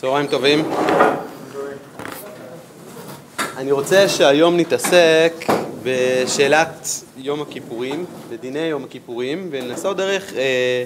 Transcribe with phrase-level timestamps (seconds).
[0.00, 0.70] צהריים טובים.
[3.56, 5.32] אני רוצה שהיום נתעסק
[5.82, 10.84] בשאלת יום הכיפורים, בדיני יום הכיפורים, ולנסות דרך אה,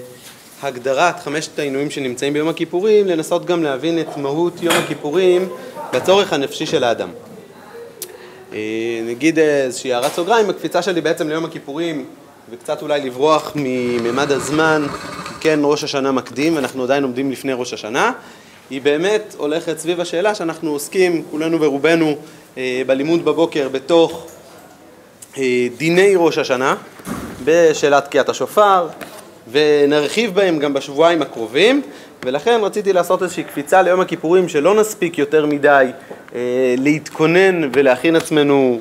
[0.61, 5.49] הגדרת חמשת העינויים שנמצאים ביום הכיפורים, לנסות גם להבין את מהות יום הכיפורים
[5.93, 7.09] בצורך הנפשי של האדם.
[8.53, 8.59] אה,
[9.07, 12.05] נגיד איזושהי הערת סוגריים, הקפיצה שלי בעצם ליום הכיפורים,
[12.49, 14.87] וקצת אולי לברוח מממד הזמן,
[15.39, 18.11] כן ראש השנה מקדים, ואנחנו עדיין עומדים לפני ראש השנה.
[18.69, 22.15] היא באמת הולכת סביב השאלה שאנחנו עוסקים, כולנו ורובנו,
[22.57, 24.27] אה, בלימוד בבוקר בתוך
[25.37, 26.75] אה, דיני ראש השנה,
[27.45, 28.87] בשאלת תקיעת השופר,
[29.51, 31.81] ונרחיב בהם גם בשבועיים הקרובים,
[32.25, 35.87] ולכן רציתי לעשות איזושהי קפיצה ליום הכיפורים שלא נספיק יותר מדי
[36.35, 38.79] אה, להתכונן ולהכין עצמנו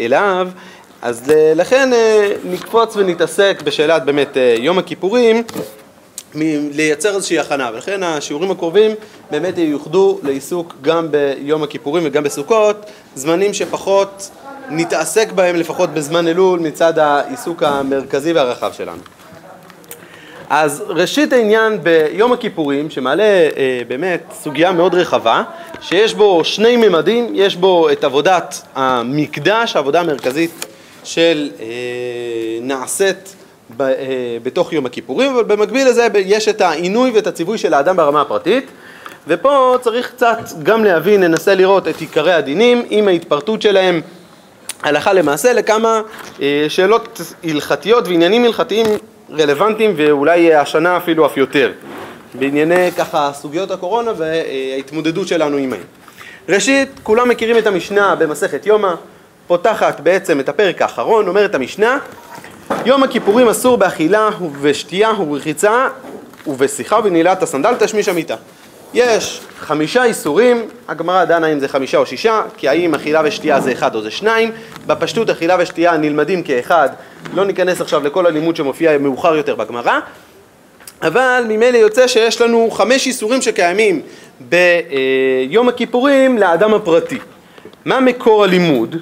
[0.00, 0.48] אליו,
[1.02, 1.90] אז לכן
[2.44, 5.42] נקפוץ ונתעסק בשאלת באמת יום הכיפורים
[6.72, 8.90] לייצר איזושהי הכנה, ולכן השיעורים הקרובים
[9.30, 12.76] באמת ייוחדו לעיסוק גם ביום הכיפורים וגם בסוכות,
[13.14, 14.30] זמנים שפחות
[14.70, 19.02] נתעסק בהם לפחות בזמן אלול מצד העיסוק המרכזי והרחב שלנו.
[20.50, 25.42] אז ראשית העניין ביום הכיפורים, שמעלה אה, באמת סוגיה מאוד רחבה,
[25.80, 30.66] שיש בו שני ממדים, יש בו את עבודת המקדש, העבודה המרכזית
[31.04, 31.66] של אה,
[32.60, 33.36] נעשית
[33.80, 33.86] אה,
[34.42, 38.66] בתוך יום הכיפורים, אבל במקביל לזה יש את העינוי ואת הציווי של האדם ברמה הפרטית,
[39.28, 44.00] ופה צריך קצת גם להבין, ננסה לראות את עיקרי הדינים עם ההתפרטות שלהם
[44.82, 46.00] הלכה למעשה לכמה
[46.42, 48.86] אה, שאלות הלכתיות ועניינים הלכתיים
[49.30, 51.72] רלוונטיים ואולי השנה אפילו אף יותר
[52.34, 55.80] בענייני ככה סוגיות הקורונה וההתמודדות שלנו עימהם.
[56.48, 58.94] ראשית, כולם מכירים את המשנה במסכת יומא,
[59.46, 61.98] פותחת בעצם את הפרק האחרון, אומרת המשנה
[62.84, 65.88] יום הכיפורים אסור באכילה ובשתייה וברחיצה
[66.46, 68.34] ובשיחה ובנעילת הסנדל תשמיש המיטה.
[68.94, 73.72] יש חמישה איסורים, הגמרא דנה אם זה חמישה או שישה, כי האם אכילה ושתייה זה
[73.72, 74.50] אחד או זה שניים,
[74.86, 76.88] בפשטות אכילה ושתייה נלמדים כאחד,
[77.34, 79.98] לא ניכנס עכשיו לכל הלימוד שמופיע מאוחר יותר בגמרא,
[81.02, 84.02] אבל ממילא יוצא שיש לנו חמש איסורים שקיימים
[84.40, 87.18] ביום הכיפורים לאדם הפרטי.
[87.84, 88.96] מה מקור הלימוד?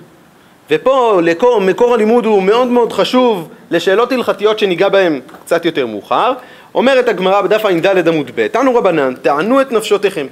[0.71, 6.33] ופה לקור, מקור הלימוד הוא מאוד מאוד חשוב לשאלות הלכתיות שניגע בהן קצת יותר מאוחר.
[6.75, 10.27] אומרת הגמרא בדף ע"ד עמוד ב', תנו רבנן, תענו את נפשותיכם.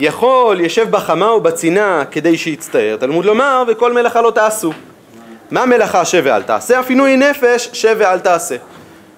[0.00, 4.72] יכול ישב בחמה או בצינה כדי שיצטער, תלמוד לומר וכל מלאכה לא תעשו.
[5.50, 6.80] מה מלאכה שב ואל תעשה?
[6.80, 8.56] אף עינוי נפש שב ואל תעשה.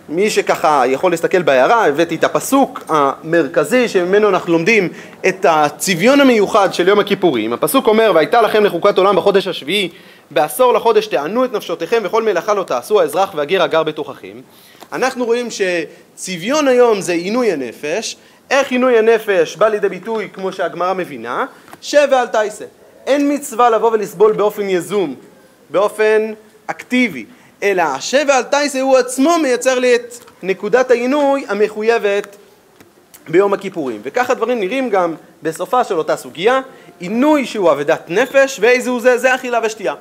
[0.09, 4.89] מי שככה יכול להסתכל בהערה, הבאתי את הפסוק המרכזי שממנו אנחנו לומדים
[5.29, 7.53] את הצביון המיוחד של יום הכיפורים.
[7.53, 9.89] הפסוק אומר, והייתה לכם לחוקת עולם בחודש השביעי
[10.33, 14.41] בעשור לחודש תענו את נפשותיכם וכל מלאכה לא תעשו האזרח והגר הגר בתוככם.
[14.93, 18.17] אנחנו רואים שצביון היום זה עינוי הנפש,
[18.51, 21.47] איך עינוי הנפש בא לידי ביטוי כמו שהגמרא מבינה,
[21.81, 22.65] שב ואל תעשה.
[23.07, 25.15] אין מצווה לבוא ולסבול באופן יזום,
[25.71, 26.33] באופן
[26.67, 27.27] אקטיבי,
[27.63, 32.37] אלא השב ואל תעשה הוא עצמו מייצר לי את נקודת העינוי המחויבת
[33.29, 34.01] ביום הכיפורים.
[34.05, 36.61] וכך הדברים נראים גם בסופה של אותה סוגיה,
[37.01, 39.19] עינוי שהוא אבדת נפש, ואיזה הוא זה?
[39.19, 39.95] זה אכילה ושתייה.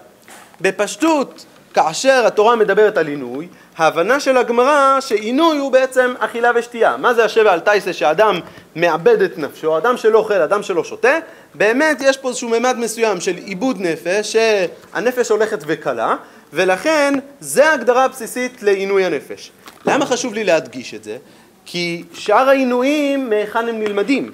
[0.62, 6.98] בפשטות, כאשר התורה מדברת על עינוי, ההבנה של הגמרא שעינוי הוא בעצם אכילה ושתייה.
[6.98, 8.40] מה זה השבע על טייסה שאדם
[8.76, 11.18] מאבד את נפשו, אדם שלא אוכל, אדם שלא שותה,
[11.56, 16.16] באמת יש פה איזשהו ממד מסוים של עיבוד נפש, שהנפש הולכת וקלה,
[16.54, 19.52] ולכן זה ההגדרה הבסיסית לעינוי הנפש.
[19.86, 21.18] למה חשוב לי להדגיש את זה?
[21.66, 24.32] כי שאר העינויים, מהיכן הם נלמדים?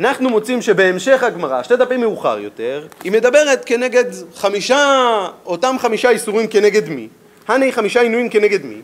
[0.00, 6.46] אנחנו מוצאים שבהמשך הגמרא, שתי דפים מאוחר יותר, היא מדברת כנגד חמישה, אותם חמישה איסורים
[6.46, 7.08] כנגד מי?
[7.48, 8.80] הנה חמישה עינויים כנגד מי?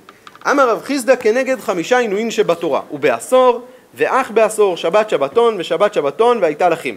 [0.51, 3.61] אמר רב חיסדא כנגד חמישה עינויים שבתורה, ובעשור,
[3.95, 6.95] ואח בעשור, שבת שבתון, ושבת שבתון, והייתה לכם.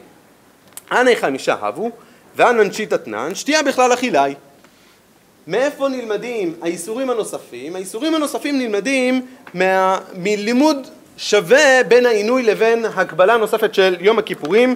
[0.92, 1.92] הנה חמישה הבו,
[2.36, 4.36] והננשית אתנן, שתייה בכלל אכילה היא.
[5.48, 7.76] מאיפה נלמדים האיסורים הנוספים?
[7.76, 10.00] האיסורים הנוספים נלמדים מה...
[10.14, 10.88] מלימוד
[11.22, 14.76] שווה בין העינוי לבין הקבלה נוספת של יום הכיפורים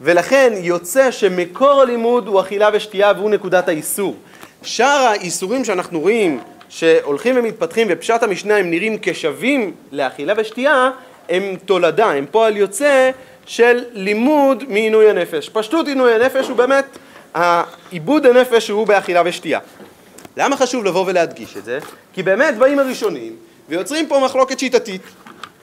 [0.00, 4.16] ולכן יוצא שמקור הלימוד הוא אכילה ושתייה והוא נקודת האיסור.
[4.62, 10.90] שאר האיסורים שאנחנו רואים שהולכים ומתפתחים ופשט המשנה הם נראים כשווים לאכילה ושתייה
[11.28, 13.10] הם תולדה, הם פועל יוצא
[13.46, 15.48] של לימוד מעינוי הנפש.
[15.48, 16.98] פשטות עינוי הנפש הוא באמת
[17.34, 19.58] העיבוד הנפש שהוא באכילה ושתייה.
[20.36, 21.78] למה חשוב לבוא ולהדגיש את זה?
[22.14, 23.36] כי באמת באים הראשונים
[23.68, 25.02] ויוצרים פה מחלוקת שיטתית.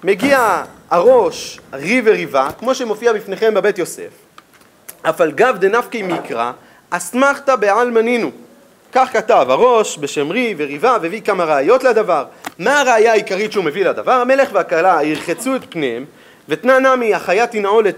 [0.03, 4.09] מגיע הראש, ריב וריבה, כמו שמופיע בפניכם בבית יוסף,
[5.01, 6.51] אף על גב דנפקי מקרא,
[6.89, 8.31] אסמכתא בעלמנינו.
[8.91, 12.25] כך כתב הראש בשם ריב וריבה והביא כמה ראיות לדבר.
[12.59, 14.11] מה הראיה העיקרית שהוא מביא לדבר?
[14.11, 16.05] המלך והכלה ירחצו את פניהם
[16.49, 17.95] ותנא נמי החיה תנעול את,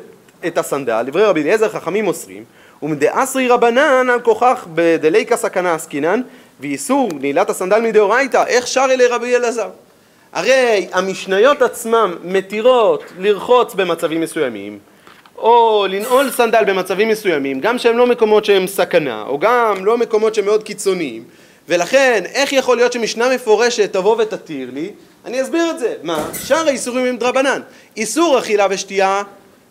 [0.47, 2.44] את הסנדל, דברי רבי אליעזר חכמים אוסרים,
[2.83, 6.21] ומדאסרי רבנן על כוכך בדליקה סכנה עסקינן,
[6.59, 9.69] ואיסור נעילת הסנדל מדאורייתא, איך שר אלי רבי אלעזר?
[10.33, 14.80] הרי המשניות עצמם מתירות לרחוץ במצבים מסוימים,
[15.38, 20.36] או לנעול סנדל במצבים מסוימים, גם שהם לא מקומות שהם סכנה, או גם לא מקומות
[20.36, 21.24] שהם מאוד קיצוניים,
[21.69, 24.92] ולכן איך יכול להיות שמשנה מפורשת תבוא ותתיר לי?
[25.25, 25.95] אני אסביר את זה.
[26.04, 26.25] מה?
[26.44, 27.62] שאר האיסורים הם דרבנן.
[27.98, 29.24] איסור אכילה ושתייה,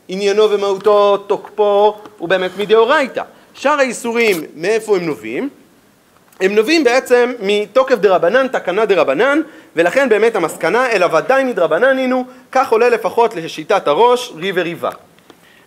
[0.08, 3.22] עניינו ומהותו, תוקפו, הוא באמת מדאורייתא.
[3.54, 5.48] שאר האיסורים, מאיפה הם נובעים?
[6.40, 9.40] הם נובעים בעצם מתוקף דרבנן, תקנה דרבנן,
[9.76, 14.90] ולכן באמת המסקנה, אלא ודאי מדרבנן הינו, כך עולה לפחות לשיטת הראש, רי וריבה.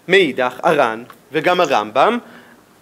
[0.08, 2.18] מאידך, הר"ן וגם הרמב"ם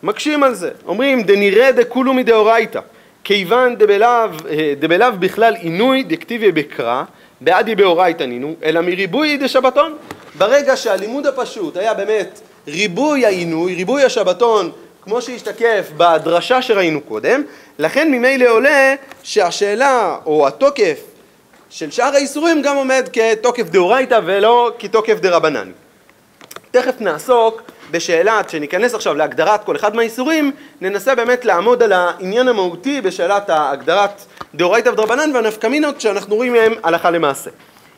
[0.04, 2.80] מקשים על זה, אומרים דנירא דכולו מדאורייתא,
[3.24, 4.08] כיוון דבלאו,
[4.50, 7.04] אה, דבלאו בכלל עינוי דקטיבי בקרא,
[7.42, 9.98] בעדי באורייתא נינו, אלא מריבוי דשבתון.
[10.38, 17.44] ברגע שהלימוד הפשוט היה באמת ריבוי העינוי, ריבוי השבתון, כמו שהשתקף בדרשה שראינו קודם,
[17.80, 21.00] לכן ממילא עולה שהשאלה או התוקף
[21.70, 25.72] של שאר האיסורים גם עומד כתוקף דאורייתא ולא כתוקף דרבנן.
[26.72, 27.62] תכף נעסוק
[27.92, 30.52] בשאלת, שניכנס עכשיו להגדרת כל אחד מהאיסורים,
[30.82, 34.22] ננסה באמת לעמוד על העניין המהותי בשאלת ההגדרת
[34.56, 37.50] דאורייתא ודרבנן והנפקמינות שאנחנו רואים מהם הלכה למעשה.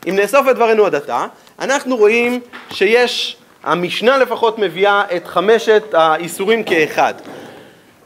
[0.10, 1.26] אם נאסוף את דברינו עד עתה,
[1.60, 2.40] אנחנו רואים
[2.72, 7.14] שיש, המשנה לפחות מביאה את חמשת האיסורים כאחד.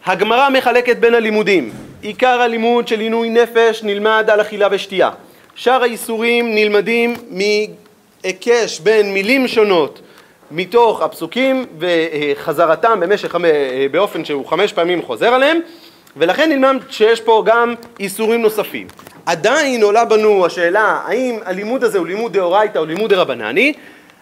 [0.06, 1.72] הגמרא מחלקת בין הלימודים,
[2.02, 5.10] עיקר הלימוד של עינוי נפש נלמד על אכילה ושתייה.
[5.56, 10.02] שאר האיסורים נלמדים מהיקש בין מילים שונות
[10.52, 13.36] מתוך הפסוקים וחזרתם במשך,
[13.92, 15.60] באופן שהוא חמש פעמים חוזר עליהם
[16.18, 18.88] ולכן נלמד שיש פה גם איסורים נוספים.
[19.26, 23.74] עדיין עולה בנו השאלה האם הלימוד הזה הוא לימוד דאורייתא או לימוד דרבנני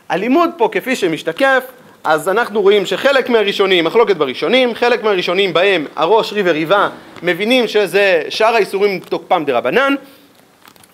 [0.10, 1.64] הלימוד פה כפי שמשתקף
[2.04, 6.90] אז אנחנו רואים שחלק מהראשונים, מחלוקת בראשונים, חלק מהראשונים בהם הראש רי וריבה
[7.24, 9.96] מבינים שזה שאר האיסורים תוקפם דרבנן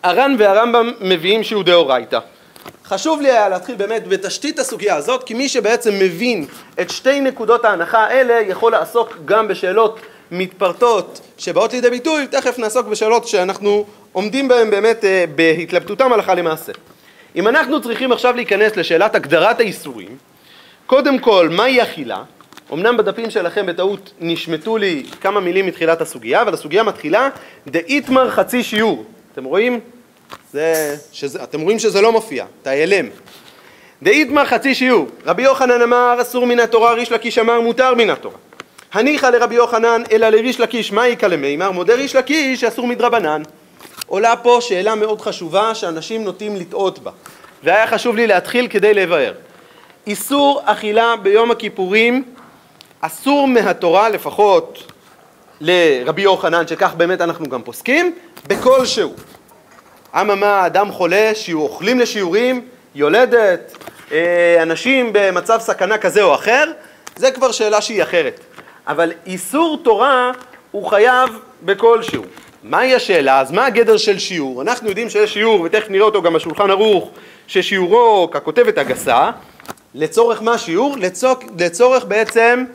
[0.03, 2.19] הר"ן והרמב"ם מביאים שהוא דאורייתא
[2.85, 6.45] חשוב לי היה להתחיל באמת בתשתית הסוגיה הזאת, כי מי שבעצם מבין
[6.81, 9.99] את שתי נקודות ההנחה האלה יכול לעסוק גם בשאלות
[10.31, 16.71] מתפרטות שבאות לידי ביטוי, תכף נעסוק בשאלות שאנחנו עומדים בהן באמת אה, בהתלבטותם הלכה למעשה.
[17.35, 20.17] אם אנחנו צריכים עכשיו להיכנס לשאלת הגדרת האיסורים,
[20.85, 22.23] קודם כל, מהי אכילה?
[22.73, 27.29] אמנם בדפים שלכם בטעות נשמטו לי כמה מילים מתחילת הסוגיה, אבל הסוגיה מתחילה
[27.67, 29.05] דאיתמר חצי שיעור.
[29.33, 29.79] אתם רואים?
[30.51, 33.05] זה, שזה, אתם רואים שזה לא מופיע, תיילם.
[34.03, 38.37] דאיתמר חצי שיעור, רבי יוחנן אמר אסור מן התורה, ריש לקיש אמר מותר מן התורה.
[38.93, 41.71] הניחא לרבי יוחנן אלא לריש לקיש, מה איכא למימר?
[41.71, 43.41] מודה ריש לקיש אסור מדרבנן.
[44.11, 47.11] עולה פה שאלה מאוד חשובה שאנשים נוטים לטעות בה,
[47.63, 49.33] והיה חשוב לי להתחיל כדי לבאר.
[50.07, 52.23] איסור אכילה ביום הכיפורים
[53.01, 54.91] אסור מהתורה לפחות
[55.61, 58.15] לרבי יוחנן, שכך באמת אנחנו גם פוסקים,
[58.47, 59.13] בכלשהו.
[60.21, 63.77] אממה, אדם חולה, שיהיו אוכלים לשיעורים, יולדת,
[64.11, 66.71] אה, אנשים במצב סכנה כזה או אחר,
[67.15, 68.39] זה כבר שאלה שהיא אחרת.
[68.87, 70.31] אבל איסור תורה
[70.71, 71.29] הוא חייב
[71.61, 72.23] בכלשהו.
[72.63, 73.39] מהי השאלה?
[73.39, 74.61] אז מה הגדר של שיעור?
[74.61, 77.09] אנחנו יודעים שיש שיעור, ותכף נראה אותו גם בשולחן ערוך,
[77.47, 79.31] ששיעורו ככותבת הגסה,
[79.95, 80.97] לצורך מה שיעור?
[80.97, 82.65] לצורך, לצורך בעצם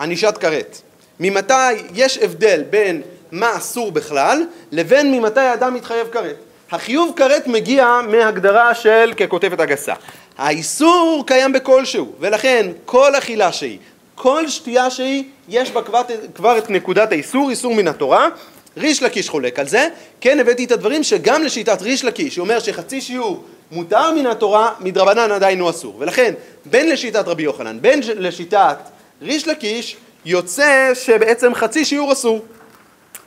[0.00, 0.80] ענישת כרת.
[1.20, 1.54] ממתי
[1.94, 6.36] יש הבדל בין מה אסור בכלל, לבין ממתי האדם מתחייב כרת.
[6.70, 9.94] החיוב כרת מגיע מהגדרה של ככותבת הגסה.
[10.38, 13.78] האיסור קיים בכלשהו, ולכן כל אכילה שהיא,
[14.14, 16.02] כל שתייה שהיא, יש בה כבר,
[16.34, 18.28] כבר את נקודת האיסור, איסור מן התורה.
[18.76, 19.88] ריש לקיש חולק על זה,
[20.20, 24.72] כן הבאתי את הדברים שגם לשיטת ריש לקיש, הוא אומר שחצי שיעור מותר מן התורה,
[24.80, 25.96] מדרבנן עדיין הוא אסור.
[25.98, 26.34] ולכן,
[26.64, 28.76] בין לשיטת רבי יוחנן, בין לשיטת
[29.22, 32.44] ריש לקיש, יוצא שבעצם חצי שיעור אסור.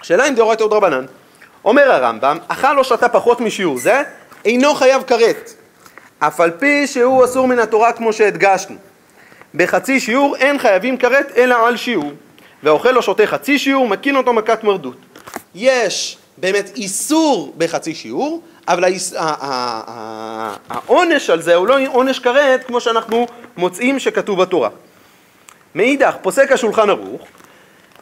[0.02, 1.06] שאלה אם דאורייתא ודרבנן.
[1.66, 4.02] אומר הרמב"ם, אכל או שתה פחות משיעור זה,
[4.46, 5.54] אינו חייב כרת,
[6.20, 8.76] אף על פי שהוא אסור מן התורה כמו שהדגשנו.
[9.56, 12.12] בחצי שיעור אין חייבים כרת אלא על שיעור,
[12.64, 14.96] והאוכל או שותה חצי שיעור, מקין אותו מכת מרדות.
[15.56, 18.84] יש באמת איסור בחצי שיעור, אבל
[20.70, 24.70] העונש על זה הוא לא עונש כרת כמו שאנחנו מוצאים שכתוב בתורה.
[25.76, 27.22] מאידך, פוסק השולחן ערוך,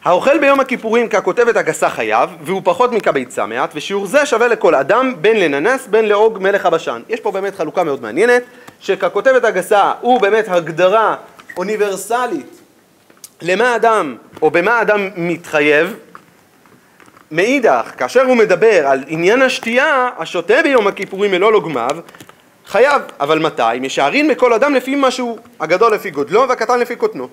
[0.04, 5.14] האוכל ביום הכיפורים ככותבת הגסה חייב, והוא פחות מכביצה מעט, ושיעור זה שווה לכל אדם,
[5.20, 7.02] בין לננס, בין לאוג מלך הבשן.
[7.08, 8.42] יש פה באמת חלוקה מאוד מעניינת,
[8.80, 11.16] שככותבת הגסה הוא באמת הגדרה
[11.56, 12.58] אוניברסלית
[13.42, 15.96] למה אדם, או במה אדם מתחייב,
[17.32, 21.96] מאידך, כאשר הוא מדבר על עניין השתייה, השותה ביום הכיפורים מלא לוגמיו,
[22.66, 23.62] חייב, אבל מתי?
[23.80, 27.28] משערין מכל אדם לפי משהו, הגדול לפי גודלו והקטן לפי קוטנו.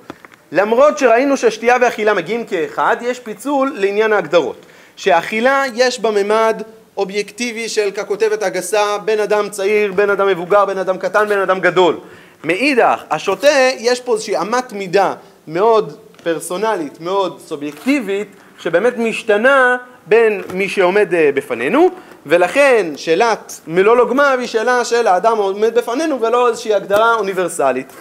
[0.51, 4.65] למרות שראינו ששתייה ואכילה מגיעים כאחד, יש פיצול לעניין ההגדרות.
[4.95, 6.63] שאכילה יש בה ממד
[6.97, 11.59] אובייקטיבי של ככותבת הגסה, בן אדם צעיר, בן אדם מבוגר, בן אדם קטן, בן אדם
[11.59, 11.97] גדול.
[12.43, 15.13] מאידך, השוטה, יש פה איזושהי אמת מידה
[15.47, 18.27] מאוד פרסונלית, מאוד סובייקטיבית,
[18.59, 21.89] שבאמת משתנה בין מי שעומד אה, בפנינו,
[22.25, 27.93] ולכן שאלת מלוא לוגמיו היא שאלה של האדם העומד בפנינו ולא איזושהי הגדרה אוניברסלית.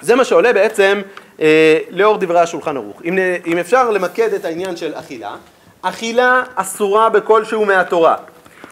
[0.00, 1.00] זה מה שעולה בעצם
[1.40, 3.02] אה, לאור דברי השולחן ערוך.
[3.04, 5.36] אם, אם אפשר למקד את העניין של אכילה,
[5.82, 8.16] אכילה אסורה בכלשהו מהתורה.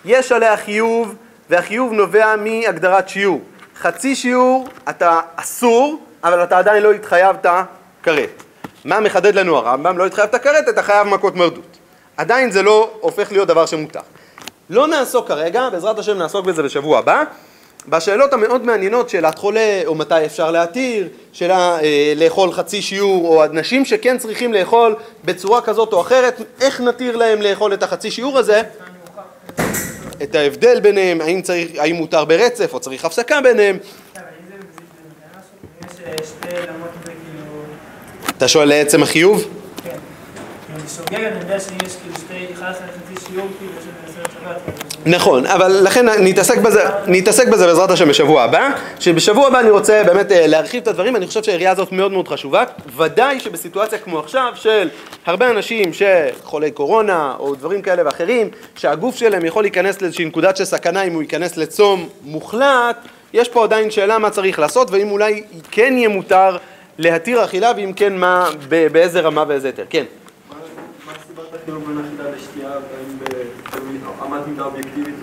[0.04, 1.14] יש עליה חיוב,
[1.50, 3.40] והחיוב נובע מהגדרת שיעור.
[3.76, 7.46] חצי שיעור אתה אסור, אבל אתה עדיין לא התחייבת
[8.02, 8.42] כרת.
[8.84, 9.98] מה מחדד לנו הרמב"ם?
[9.98, 11.75] לא התחייבת כרת, אתה חייב מכות מרדות.
[12.16, 14.00] עדיין זה לא הופך להיות דבר שמותר.
[14.70, 17.24] לא נעסוק כרגע, בעזרת השם נעסוק בזה בשבוע הבא,
[17.88, 23.44] בשאלות המאוד מעניינות שאלת חולה, או מתי אפשר להתיר, שאלה אה, לאכול חצי שיעור, או
[23.44, 28.38] אנשים שכן צריכים לאכול בצורה כזאת או אחרת, איך נתיר להם לאכול את החצי שיעור
[28.38, 28.62] הזה?
[30.22, 33.78] את ההבדל ביניהם, האם, צריך, האם מותר ברצף או צריך הפסקה ביניהם.
[38.36, 39.65] אתה שואל לעצם החיוב?
[43.26, 44.86] כאילו כאילו שבת.
[45.06, 48.68] נכון, אבל לכן נתעסק בזה, נתעסק בזה בעזרת השם בשבוע הבא,
[49.00, 52.28] שבשבוע הבא אני רוצה באמת אה, להרחיב את הדברים, אני חושב שהעירייה הזאת מאוד מאוד
[52.28, 52.64] חשובה,
[52.96, 54.88] ודאי שבסיטואציה כמו עכשיו של
[55.26, 60.64] הרבה אנשים שחולי קורונה או דברים כאלה ואחרים, שהגוף שלהם יכול להיכנס לאיזושהי נקודת של
[60.64, 62.96] סכנה אם הוא ייכנס לצום מוחלט,
[63.32, 66.56] יש פה עדיין שאלה מה צריך לעשות ואם אולי כן יהיה מותר
[66.98, 68.48] להתיר אכילה ואם כן מה,
[68.92, 69.84] באיזה רמה ואיזה היתר.
[69.90, 70.04] כן.
[74.48, 75.14] מידה אובייקטיבית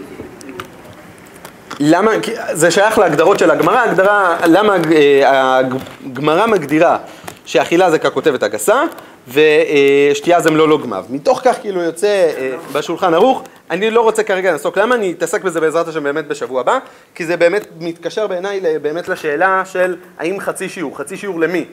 [1.79, 2.11] למה,
[2.51, 5.59] זה שייך להגדרות של הגמרא, הגדרה, למה אה,
[6.05, 6.97] הגמרא מגדירה
[7.45, 8.83] שאכילה זה ככותבת הגסה
[9.27, 11.05] ושתייה זה מלוא לוגמיו.
[11.09, 15.43] מתוך כך כאילו יוצא אה, בשולחן ערוך, אני לא רוצה כרגע לעסוק למה, אני אתעסק
[15.43, 16.79] בזה בעזרת השם באמת בשבוע הבא,
[17.15, 21.65] כי זה באמת מתקשר בעיניי באמת לשאלה של האם חצי שיעור, חצי שיעור למי?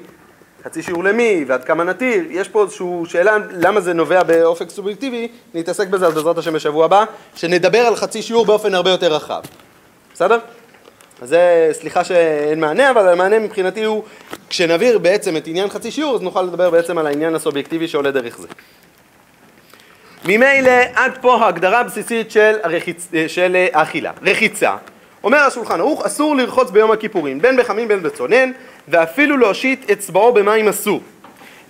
[0.65, 5.29] חצי שיעור למי ועד כמה נתיר, יש פה איזושהי שאלה למה זה נובע באופק סובייקטיבי,
[5.55, 9.43] נתעסק בזה אז בעזרת השם בשבוע הבא, שנדבר על חצי שיעור באופן הרבה יותר רחב,
[10.15, 10.39] בסדר?
[11.23, 14.05] אז זה, סליחה שאין מענה, אבל המענה מבחינתי הוא,
[14.49, 18.39] כשנבהיר בעצם את עניין חצי שיעור, אז נוכל לדבר בעצם על העניין הסובייקטיבי שעולה דרך
[18.39, 18.49] זה.
[20.25, 23.09] ממילא עד פה ההגדרה הבסיסית של, הרחיצ...
[23.29, 24.77] של האכילה, רחיצה.
[25.25, 28.51] אומר השולחן ערוך, אסור לרחוץ ביום הכיפורים, בין בחמין בין בצונן,
[28.89, 31.01] ואפילו להושיט אצבעו במים אסור.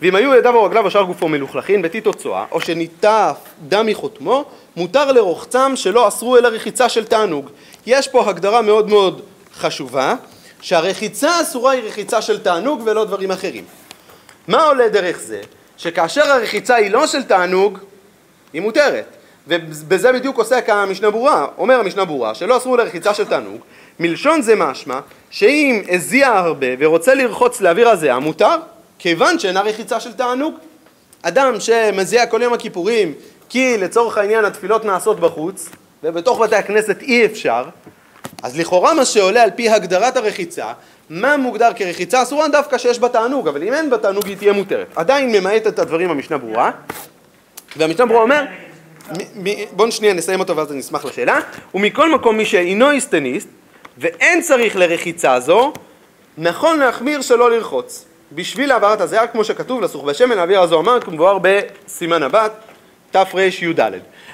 [0.03, 1.29] ואם היו ידיו או רגליו או שאר גופו
[2.07, 3.37] או צואה, או שניטף
[3.69, 4.45] דם מחותמו,
[4.77, 7.51] מותר לרוחצם שלא אסרו אלא רחיצה של תענוג.
[7.87, 9.23] יש פה הגדרה מאוד מאוד
[9.55, 10.15] חשובה,
[10.61, 13.65] שהרחיצה האסורה היא רחיצה של תענוג ולא דברים אחרים.
[14.49, 15.41] מה עולה דרך זה?
[15.77, 17.79] שכאשר הרחיצה היא לא של תענוג,
[18.53, 19.17] היא מותרת.
[19.49, 21.47] ובזה בדיוק עוסק המשנה ברורה.
[21.59, 23.61] אומר המשנה ברורה שלא אסרו לרחיצה של תענוג,
[24.01, 28.57] מלשון זה משמע שאם הזיע הרבה ורוצה לרחוץ לאוויר הזיעה מותר,
[28.99, 30.55] כיוון שאינה רחיצה של תענוג.
[31.23, 33.13] אדם שמזיע כל יום הכיפורים
[33.49, 35.69] כי לצורך העניין התפילות נעשות בחוץ
[36.05, 37.65] ובתוך בתי הכנסת אי אפשר,
[38.43, 40.73] אז לכאורה מה שעולה על פי הגדרת הרחיצה,
[41.11, 44.53] מה מוגדר כרחיצה אסורה דווקא שיש בה תענוג, אבל אם אין בה תענוג היא תהיה
[44.53, 44.87] מותרת.
[44.97, 46.71] עדיין ממעט את הדברים המשנה ברורה,
[47.77, 48.45] והמשנה ברורה אומר
[49.73, 51.39] בואו שנייה נסיים אותו ואז אני אשמח לשאלה.
[51.75, 53.49] ומכל מקום מי שאינו איסטניסט
[53.99, 55.73] ואין צריך לרחיצה זו,
[56.39, 58.05] נכון להחמיר שלא לרחוץ.
[58.33, 62.53] בשביל העברת הזיעה, כמו שכתוב, לסוך בשמן האוויר הזו אמר, כמבואר בסימן הבת,
[63.11, 63.91] תרי"ד.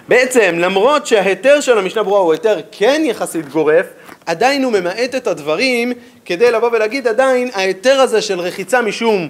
[0.08, 3.86] בעצם, למרות שההיתר של המשנה ברורה הוא היתר כן יחסית גורף,
[4.26, 5.92] עדיין הוא ממעט את הדברים
[6.24, 9.28] כדי לבוא ולהגיד עדיין ההיתר הזה של רחיצה משום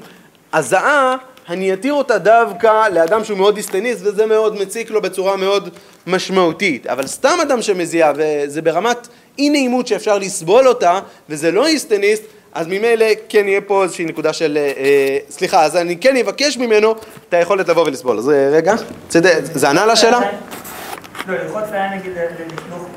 [0.52, 1.16] הזעה
[1.48, 5.68] אני אתיר אותה דווקא לאדם שהוא מאוד היסטניסט וזה מאוד מציק לו בצורה מאוד
[6.06, 6.86] משמעותית.
[6.86, 12.22] אבל סתם אדם שמזיע וזה ברמת אי נעימות שאפשר לסבול אותה וזה לא היסטניסט,
[12.54, 16.56] אז ממילא כן יהיה פה איזושהי נקודה של, אה, אה סליחה, אז אני כן אבקש
[16.56, 16.94] ממנו
[17.28, 18.18] את היכולת לבוא ולסבול.
[18.18, 18.74] אז אה, רגע,
[19.08, 20.20] צדק, זה ענה לשאלה?
[20.20, 22.88] לא, ללחוץ היה נגיד לחינוך,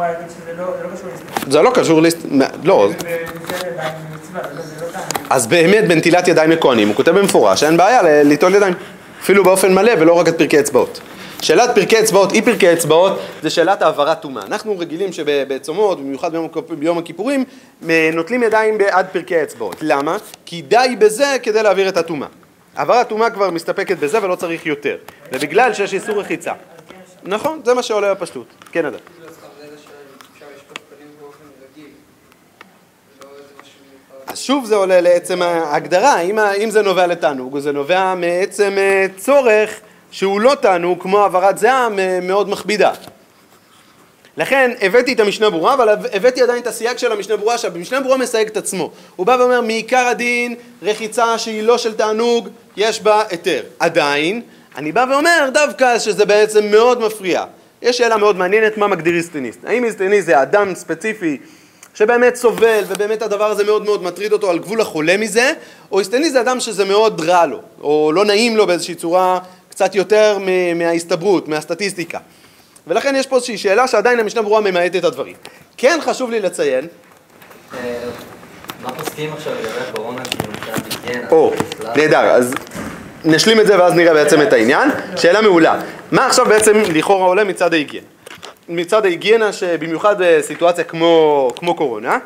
[0.00, 1.08] להגיד שזה לא קשור.
[1.50, 2.90] זה לא קשור להסתכלות, לא.
[5.30, 8.74] אז באמת בנטילת ידיים לכהנים, הוא כותב במפורש, אין בעיה ליטול ידיים,
[9.22, 11.00] אפילו באופן מלא ולא רק את פרקי אצבעות.
[11.42, 14.42] שאלת פרקי אצבעות, אי פרקי אצבעות, זה שאלת העברת טומאה.
[14.46, 16.48] אנחנו רגילים שבצומות, במיוחד ביום,
[16.78, 17.44] ביום הכיפורים,
[18.12, 19.76] נוטלים ידיים עד פרקי אצבעות.
[19.80, 20.16] למה?
[20.46, 22.28] כי די בזה כדי להעביר את הטומאה.
[22.76, 24.96] העברת טומאה כבר מסתפקת בזה ולא צריך יותר.
[25.32, 26.52] ובגלל שיש איסור רחיצה.
[27.24, 28.46] נכון, זה מה שעולה בפשטות.
[28.72, 28.98] כן, אדם.
[34.34, 39.80] שוב זה עולה לעצם ההגדרה, אם, אם זה נובע לתענוג, זה נובע מעצם אה, צורך
[40.10, 42.92] שהוא לא תענוג, כמו העברת זיעה מ- מאוד מכבידה.
[44.36, 48.16] לכן הבאתי את המשנה ברורה, אבל הבאתי עדיין את הסייג של המשנה ברורה, שהמשנה ברורה
[48.16, 48.90] מסייג את עצמו.
[49.16, 53.62] הוא בא ואומר, מעיקר הדין, רחיצה שהיא לא של תענוג, יש בה היתר.
[53.78, 54.42] עדיין,
[54.76, 57.44] אני בא ואומר דווקא שזה בעצם מאוד מפריע.
[57.82, 59.64] יש שאלה מאוד מעניינת, מה מגדיר היסטניסט?
[59.64, 61.38] האם היסטניסט זה אדם ספציפי
[61.94, 65.52] שבאמת סובל ובאמת הדבר הזה מאוד מאוד מטריד אותו על גבול החולה מזה,
[65.92, 69.38] או היסטניסט זה אדם שזה מאוד רע לו, או לא נעים לו באיזושהי צורה
[69.70, 70.38] קצת יותר
[70.74, 72.18] מההסתברות, מהסטטיסטיקה.
[72.86, 75.34] ולכן יש פה איזושהי שאלה שעדיין המשנה ברורה ממעטת את הדברים.
[75.76, 76.86] כן חשוב לי לציין,
[77.74, 77.94] אה,
[78.82, 80.22] מה פוסקים עכשיו לגבי הקורונה?
[81.30, 81.52] או?
[81.96, 82.54] נהדר, אז
[83.24, 84.90] נשלים את זה ואז נראה בעצם את העניין.
[85.16, 85.80] שאלה מעולה.
[86.12, 88.06] מה עכשיו בעצם לכאורה עולה מצד ההיגיינה?
[88.68, 92.18] מצד ההיגיינה שבמיוחד בסיטואציה כמו, כמו קורונה,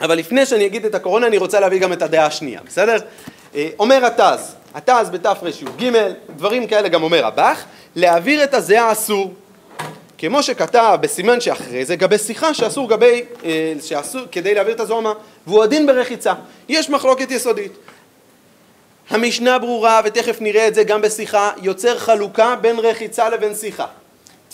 [0.00, 2.96] אבל לפני שאני אגיד את הקורונה אני רוצה להביא גם את הדעה השנייה, בסדר?
[3.54, 5.90] אה, אומר התז, התז בתרי"ג,
[6.36, 7.64] דברים כאלה גם אומר הבח,
[7.96, 9.34] להעביר את הזיעה אסור.
[10.18, 15.12] כמו שכתב בסימן שאחרי זה, גבי שיחה שאסור גבי, אה, שאסור כדי להעביר את הזוהמה,
[15.46, 16.32] והוא הדין ברחיצה.
[16.68, 17.72] יש מחלוקת יסודית.
[19.10, 23.86] המשנה ברורה, ותכף נראה את זה גם בשיחה, יוצר חלוקה בין רחיצה לבין שיחה.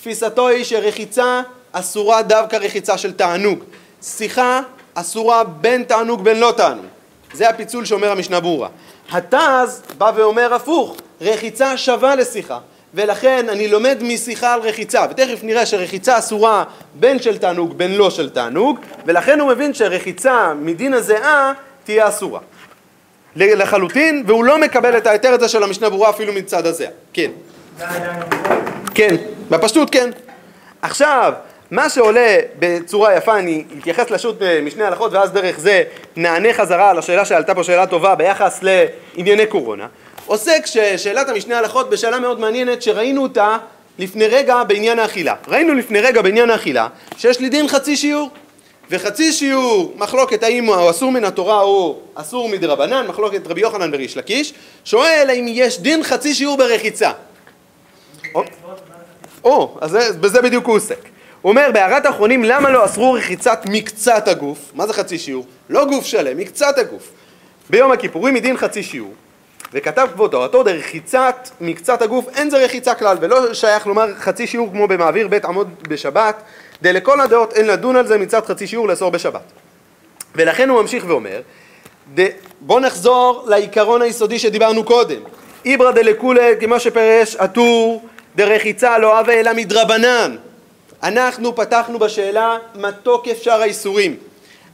[0.03, 1.43] תפיסתו היא שרחיצה
[1.73, 3.59] אסורה דווקא רחיצה של תענוג.
[4.03, 4.61] שיחה
[4.95, 6.85] אסורה בין תענוג בין לא תענוג.
[7.33, 8.69] זה הפיצול שאומר המשנה ברורה.
[9.13, 12.59] התז בא ואומר הפוך, רחיצה שווה לשיחה.
[12.95, 18.11] ולכן אני לומד משיחה על רחיצה, ותכף נראה שרחיצה אסורה בין של תענוג בין לא
[18.11, 21.53] של תענוג, ולכן הוא מבין שרחיצה מדין הזיעה
[21.85, 22.41] תהיה אסורה.
[23.37, 26.93] לחלוטין, והוא לא מקבל את ההיתר הזה של המשנה ברורה אפילו מצד הזיעה.
[27.13, 27.31] כן.
[28.95, 29.17] כן,
[29.51, 30.11] בפשטות כן.
[30.83, 31.33] עכשיו,
[31.71, 35.83] מה שעולה בצורה יפה, אני אתייחס לשו"ת משני הלכות ואז דרך זה
[36.17, 39.87] נענה חזרה על השאלה שעלתה פה שאלה טובה ביחס לענייני קורונה.
[40.27, 43.57] עוסק ששאלת המשנה הלכות בשאלה מאוד מעניינת שראינו אותה
[43.99, 45.35] לפני רגע בעניין האכילה.
[45.49, 48.31] ראינו לפני רגע בעניין האכילה שיש לי דין חצי שיעור.
[48.91, 54.17] וחצי שיעור מחלוקת האם הוא אסור מן התורה או אסור מדרבנן, מחלוקת רבי יוחנן וריש
[54.17, 57.11] לקיש, שואל האם יש דין חצי שיעור ברחיצה.
[59.45, 60.99] או, אז זה- בזה בדיוק הוא עוסק.
[61.43, 64.59] הוא אומר, בהערת האחרונים, למה לא אסרו רחיצת מקצת הגוף?
[64.75, 65.47] מה זה חצי שיעור?
[65.71, 67.11] לא גוף שלם, מקצת הגוף.
[67.71, 69.13] ביום הכיפורים מדין חצי שיעור.
[69.75, 74.71] וכתב כבוד תורתו, דרחיצת מקצת הגוף, אין זה רחיצה כלל, ולא שייך לומר חצי שיעור
[74.73, 76.43] כמו במעביר בית עמוד בשבת,
[76.83, 79.53] דלכל הדעות אין לדון על זה מצד חצי שיעור לאסור בשבת.
[80.35, 81.41] ולכן הוא ממשיך ואומר,
[82.15, 82.27] ד...
[82.61, 85.21] בוא נחזור לעיקרון היסודי שדיברנו קודם.
[85.65, 88.03] איברא דלקולי, כמו שפרש הטור,
[88.37, 90.37] דרחיצה לא הווה אלא מדרבנן.
[91.03, 94.17] אנחנו פתחנו בשאלה מה תוקף שאר האיסורים.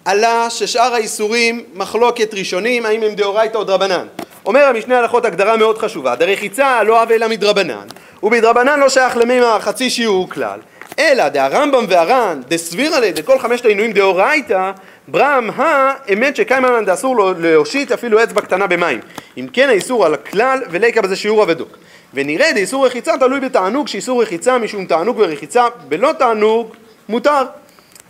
[0.04, 4.06] עלה ששאר האיסורים מחלוקת ראשונים, האם הם דאורייתא או דרבנן.
[4.46, 7.86] אומר המשנה הלכות הגדרה מאוד חשובה, דרחיצה לא הווה אלא מדרבנן,
[8.22, 10.60] ובדרבנן לא שייך למימה חצי שיעור כלל,
[10.98, 14.72] אלא דהרמב"ם והר"ן דסבירא ליה דכל חמשת העינויים דאורייתא
[15.08, 19.00] ברם האמת שקיימן לן דאסור להושיט אפילו אצבע קטנה במים.
[19.36, 21.78] אם כן האיסור על הכלל וליקה בזה שיעור אבדוק.
[22.14, 26.74] ונראה דאיסור רחיצה תלוי בתענוג שאיסור רחיצה משום תענוג ורחיצה בלא תענוג
[27.08, 27.42] מותר.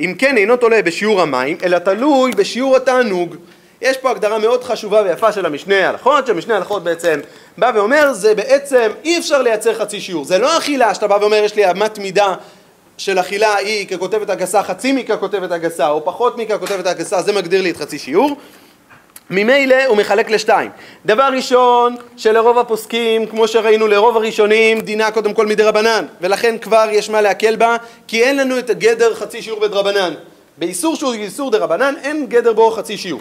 [0.00, 3.36] אם כן אינו תולה בשיעור המים אלא תלוי בשיעור התענוג.
[3.82, 7.20] יש פה הגדרה מאוד חשובה ויפה של המשנה הלכות, שהמשנה הלכות בעצם
[7.58, 11.36] בא ואומר זה בעצם אי אפשר לייצר חצי שיעור, זה לא אכילה שאתה בא ואומר
[11.36, 12.34] יש לי אמת מידה
[12.98, 17.70] של אכילה היא ככותבת הגסה חצי מככותבת הגסה או פחות מככותבת הגסה זה מגדיר לי
[17.70, 18.36] את חצי שיעור
[19.30, 20.70] ממילא הוא מחלק לשתיים.
[21.06, 27.10] דבר ראשון, שלרוב הפוסקים, כמו שראינו לרוב הראשונים, דינה קודם כל מדרבנן, ולכן כבר יש
[27.10, 30.14] מה להקל בה, כי אין לנו את הגדר חצי שיעור בדרבנן.
[30.58, 33.20] באיסור שהוא איסור דרבנן, אין גדר בו חצי שיעור.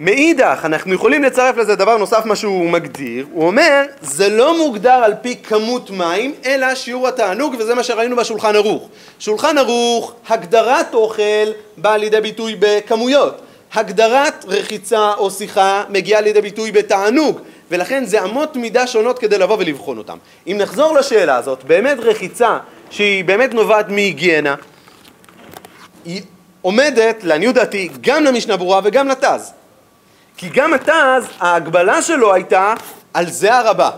[0.00, 4.90] מאידך, אנחנו יכולים לצרף לזה דבר נוסף מה שהוא מגדיר, הוא אומר, זה לא מוגדר
[5.04, 8.88] על פי כמות מים, אלא שיעור התענוג, וזה מה שראינו בשולחן ערוך.
[9.18, 13.40] שולחן ערוך, הגדרת אוכל באה לידי ביטוי בכמויות.
[13.74, 19.56] הגדרת רחיצה או שיחה מגיעה לידי ביטוי בתענוג, ולכן זה אמות מידה שונות כדי לבוא
[19.58, 20.18] ולבחון אותם.
[20.46, 22.58] אם נחזור לשאלה הזאת, באמת רחיצה
[22.90, 24.54] שהיא באמת נובעת מהיגיינה,
[26.04, 26.22] היא
[26.62, 29.52] עומדת, לעניות דעתי, גם למשנה ברורה וגם לתז.
[30.36, 32.74] כי גם התז, ההגבלה שלו הייתה
[33.14, 33.90] על זה הרבה.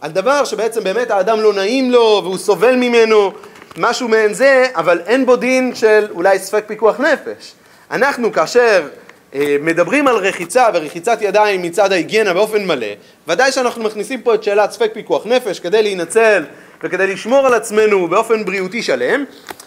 [0.00, 3.32] על דבר שבעצם באמת האדם לא נעים לו והוא סובל ממנו,
[3.76, 7.52] משהו מעין זה, אבל אין בו דין של אולי ספק פיקוח נפש.
[7.90, 8.88] אנחנו כאשר
[9.60, 12.86] מדברים על רחיצה ורחיצת ידיים מצד ההיגיינה באופן מלא,
[13.28, 16.44] ודאי שאנחנו מכניסים פה את שאלת ספק פיקוח נפש כדי להינצל
[16.82, 19.24] וכדי לשמור על עצמנו באופן בריאותי שלם,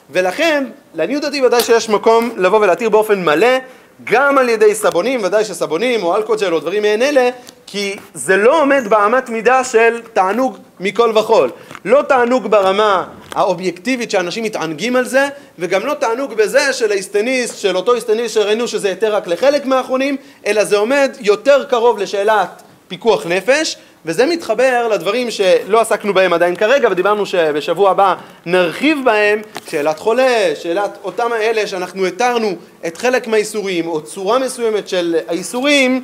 [0.10, 0.64] ולכן
[0.96, 3.58] לעניות דעתי ודאי שיש מקום לבוא ולהתיר באופן מלא
[4.04, 7.30] גם על ידי סבונים, ודאי שסבונים או אלכוג'ל או דברים מעין אלה,
[7.68, 11.50] כי זה לא עומד באמת מידה של תענוג מכל וכול.
[11.86, 15.28] לא תענוג ברמה האובייקטיבית שאנשים מתענגים על זה,
[15.60, 20.18] וגם לא תענוג בזה של האיסטניסט, של אותו איסטניסט שראינו שזה היתר רק לחלק מהאחרונים,
[20.46, 26.56] אלא זה עומד יותר קרוב לשאלת פיקוח נפש, וזה מתחבר לדברים שלא עסקנו בהם עדיין
[26.56, 32.56] כרגע, ודיברנו שבשבוע הבא נרחיב בהם, שאלת חולה, שאלת אותם האלה שאנחנו התרנו
[32.88, 36.04] את חלק מהאיסורים, או צורה מסוימת של האיסורים,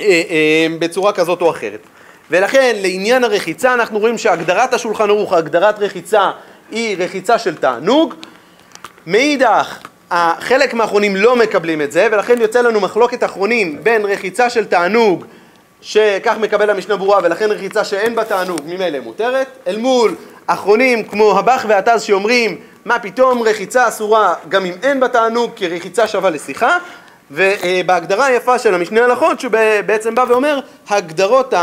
[0.00, 1.80] אה, אה, בצורה כזאת או אחרת.
[2.30, 6.30] ולכן לעניין הרחיצה אנחנו רואים שהגדרת השולחן ערוך, הגדרת רחיצה
[6.70, 8.14] היא רחיצה של תענוג.
[9.06, 9.78] מאידך,
[10.40, 15.24] חלק מהאחרונים לא מקבלים את זה, ולכן יוצא לנו מחלוקת אחרונים בין רחיצה של תענוג
[15.80, 20.14] שכך מקבל המשנה ברורה ולכן רחיצה שאין בה תענוג ממילא מותרת, אל מול
[20.46, 25.68] אחרונים כמו הבח והטז שאומרים מה פתאום רחיצה אסורה גם אם אין בה תענוג כי
[25.68, 26.78] רחיצה שווה לשיחה
[27.30, 29.52] ובהגדרה היפה של המשנה הלכות שהוא
[29.86, 31.54] בעצם בא ואומר הגדרות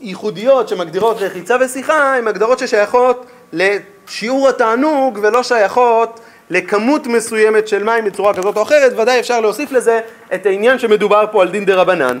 [0.00, 8.04] הייחודיות שמגדירות רחיצה ושיחה הן הגדרות ששייכות לשיעור התענוג ולא שייכות לכמות מסוימת של מים
[8.04, 10.00] בצורה כזאת או אחרת, ודאי אפשר להוסיף לזה
[10.34, 12.18] את העניין שמדובר פה על דין דה רבנן.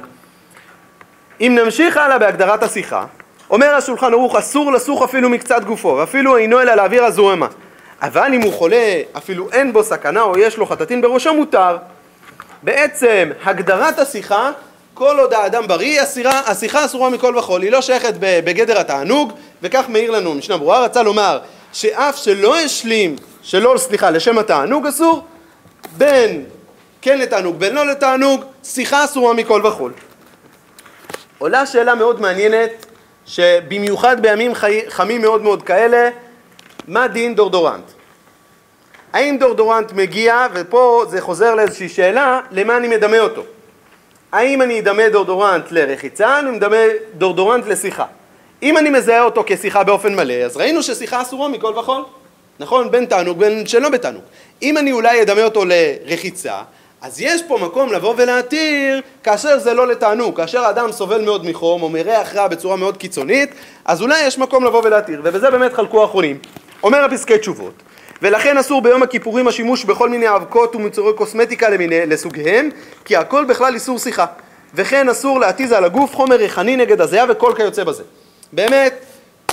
[1.40, 3.04] אם נמשיך הלאה בהגדרת השיחה,
[3.50, 7.46] אומר השולחן ערוך אסור לסוך אפילו מקצת גופו, ואפילו אינו אלא להעביר הזוהמה.
[8.02, 11.76] אבל אם הוא חולה, אפילו אין בו סכנה או יש לו חטטין בראשו, מותר.
[12.62, 14.50] בעצם הגדרת השיחה,
[14.98, 19.32] כל עוד האדם בריא, השיחה, השיחה אסורה מכל וכול, היא לא שייכת בגדר התענוג,
[19.62, 21.38] וכך מעיר לנו משנה ברורה, רצה לומר
[21.72, 25.24] שאף שלא השלים, שלא, סליחה, לשם התענוג אסור,
[25.96, 26.44] בין
[27.02, 29.92] כן לתענוג, בין לא לתענוג, שיחה אסורה מכל וכול.
[31.38, 32.86] עולה שאלה מאוד מעניינת,
[33.26, 34.80] שבמיוחד בימים חי...
[34.88, 36.10] חמים מאוד מאוד כאלה,
[36.88, 37.84] מה דין דורדורנט?
[39.12, 43.42] האם דורדורנט מגיע, ופה זה חוזר לאיזושהי שאלה, למה אני מדמה אותו?
[44.32, 46.76] האם אני אדמה דורדורנט לרחיצה, אני מדמה
[47.14, 48.04] דורדורנט לשיחה?
[48.62, 52.04] אם אני מזהה אותו כשיחה באופן מלא, אז ראינו ששיחה אסורה מכל וכול,
[52.58, 52.90] נכון?
[52.90, 54.22] בין תענוג בין שלא בתענוג.
[54.62, 56.62] אם אני אולי אדמה אותו לרחיצה,
[57.02, 61.82] אז יש פה מקום לבוא ולהתיר כאשר זה לא לתענוג, כאשר האדם סובל מאוד מחום
[61.82, 63.50] או מריח רע בצורה מאוד קיצונית,
[63.84, 66.38] אז אולי יש מקום לבוא ולהתיר, ובזה באמת חלקו האחרונים.
[66.82, 67.74] אומר הפסקי תשובות,
[68.22, 72.68] ולכן אסור ביום הכיפורים השימוש בכל מיני אבקות ומוצרי קוסמטיקה למיני, לסוגיהם,
[73.04, 74.26] כי הכל בכלל איסור שיחה.
[74.74, 78.02] וכן אסור להתיז על הגוף חומר ריחני נגד הזיעה וכל כיוצא בזה.
[78.52, 79.04] באמת,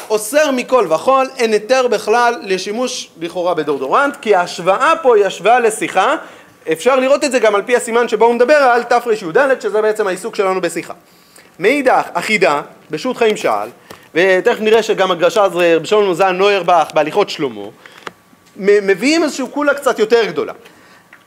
[0.09, 6.15] אוסר מכל וכול, אין היתר בכלל לשימוש לכאורה בדורדורנט, כי ההשוואה פה היא השוואה לשיחה,
[6.71, 10.07] אפשר לראות את זה גם על פי הסימן שבו הוא מדבר על תרי"ד, שזה בעצם
[10.07, 10.93] העיסוק שלנו בשיחה.
[11.59, 13.69] מאידך, אחידה, בשו"ת חיים שאל,
[14.15, 17.61] ותכף נראה שגם הגרשה זה רבי שלמה זן נוירבך בהליכות שלמה,
[18.57, 20.53] מביאים איזושהי קולה קצת יותר גדולה.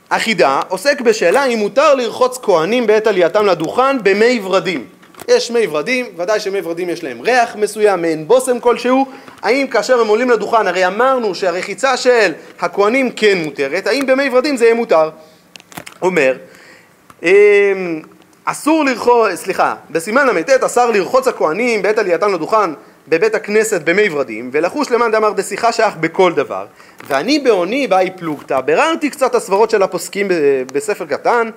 [0.09, 4.85] אחידה עוסק בשאלה אם מותר לרחוץ כהנים בעת עלייתם לדוכן במי ורדים.
[5.27, 9.05] יש מי ורדים, ודאי שמי ורדים יש להם ריח מסוים, מעין בושם כלשהו,
[9.41, 14.57] האם כאשר הם עולים לדוכן, הרי אמרנו שהרחיצה של הכהנים כן מותרת, האם במי ורדים
[14.57, 15.09] זה יהיה מותר?
[16.01, 16.33] אומר,
[17.23, 17.29] אמ,
[18.45, 22.69] אסור לרחוץ, סליחה, בסימן ל"ט אסר לרחוץ הכהנים בעת עלייתם לדוכן
[23.09, 26.65] בבית הכנסת במי ורדים, ולחוש למאן דאמר דשיחה שייך בכל דבר.
[27.07, 30.27] ואני בעוני באי פלוגתא, ביררתי קצת הסברות של הפוסקים
[30.73, 31.49] בספר קטן,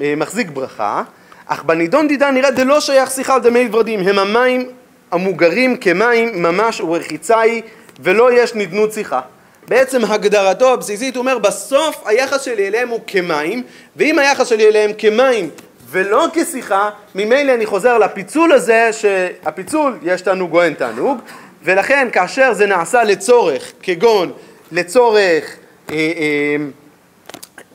[0.00, 1.02] אה, מחזיק ברכה,
[1.46, 4.70] אך בנידון דידה נראה דלא שייך שיחה דמי ורדים, הם המים
[5.10, 7.62] המוגרים כמים ממש ורחיצה היא,
[8.00, 9.20] ולא יש נדנות שיחה.
[9.68, 13.62] בעצם הגדרתו הבסיסית אומר בסוף היחס שלי אליהם הוא כמים
[13.96, 15.50] ואם היחס שלי אליהם כמים
[15.90, 21.18] ולא כשיחה ממילא אני חוזר לפיצול הזה שהפיצול יש תענוג או אין תענוג
[21.64, 24.32] ולכן כאשר זה נעשה לצורך כגון
[24.72, 25.44] לצורך
[25.90, 25.96] אה,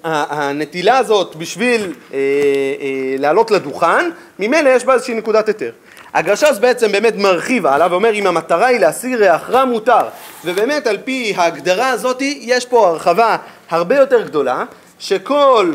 [0.06, 1.82] אה, הנטילה הזאת בשביל
[2.14, 5.72] אה, אה, לעלות לדוכן ממילא יש בה איזושהי נקודת היתר.
[6.14, 10.06] הגרש"ס בעצם באמת מרחיב הלאה ואומר אם המטרה היא להסיר ריח רע מותר
[10.46, 13.38] ובאמת על פי ההגדרה הזאת יש פה הרחבה
[13.70, 14.64] הרבה יותר גדולה
[15.00, 15.74] שכל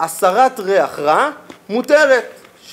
[0.00, 1.30] הסרת ריח רע
[1.68, 2.24] מותרת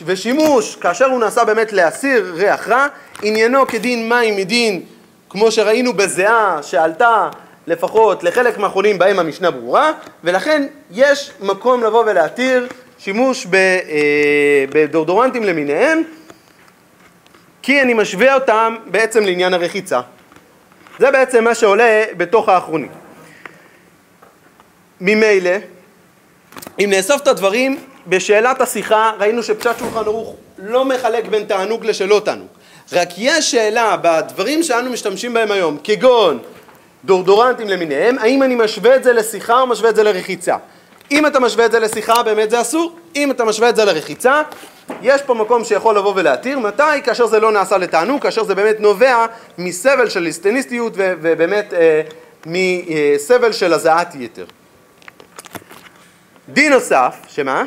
[0.06, 2.88] ושימוש כאשר הוא נעשה באמת להסיר ריח רע
[3.22, 4.82] עניינו כדין מים מדין
[5.30, 7.30] כמו שראינו בזיעה שעלתה
[7.68, 9.92] לפחות לחלק מהחולים בהם המשנה ברורה
[10.24, 12.68] ולכן יש מקום לבוא ולהתיר
[13.00, 16.04] שימוש אה, בדורדורנטים למיניהם
[17.62, 20.02] כי אני משווה אותם בעצם לעניין הרחיצה.
[21.00, 22.90] זה בעצם מה שעולה בתוך האחרונים.
[25.02, 25.52] ממילא,
[26.80, 32.22] אם נאסוף את הדברים, בשאלת השיחה ראינו שפשט שולחן ערוך לא מחלק בין תענוג לשלא
[32.26, 32.48] תענוג.
[32.94, 36.40] רק יש שאלה בדברים שאנו משתמשים בהם היום, כגון
[37.06, 40.58] דורדורנטים למיניהם, האם אני משווה את זה לשיחה או משווה את זה לרחיצה.
[41.12, 42.96] אם אתה משווה את זה לשיחה, באמת זה אסור.
[43.16, 44.42] אם אתה משווה את זה לרחיצה,
[45.02, 46.60] יש פה מקום שיכול לבוא ולהתיר.
[46.60, 47.02] מתי?
[47.04, 49.26] כאשר זה לא נעשה לתענוג, כאשר זה באמת נובע
[49.58, 52.02] מסבל של ליסטניסטיות ו- ובאמת אה,
[52.46, 54.46] מסבל של הזעת יתר.
[56.50, 57.64] דין נוסף, שמה?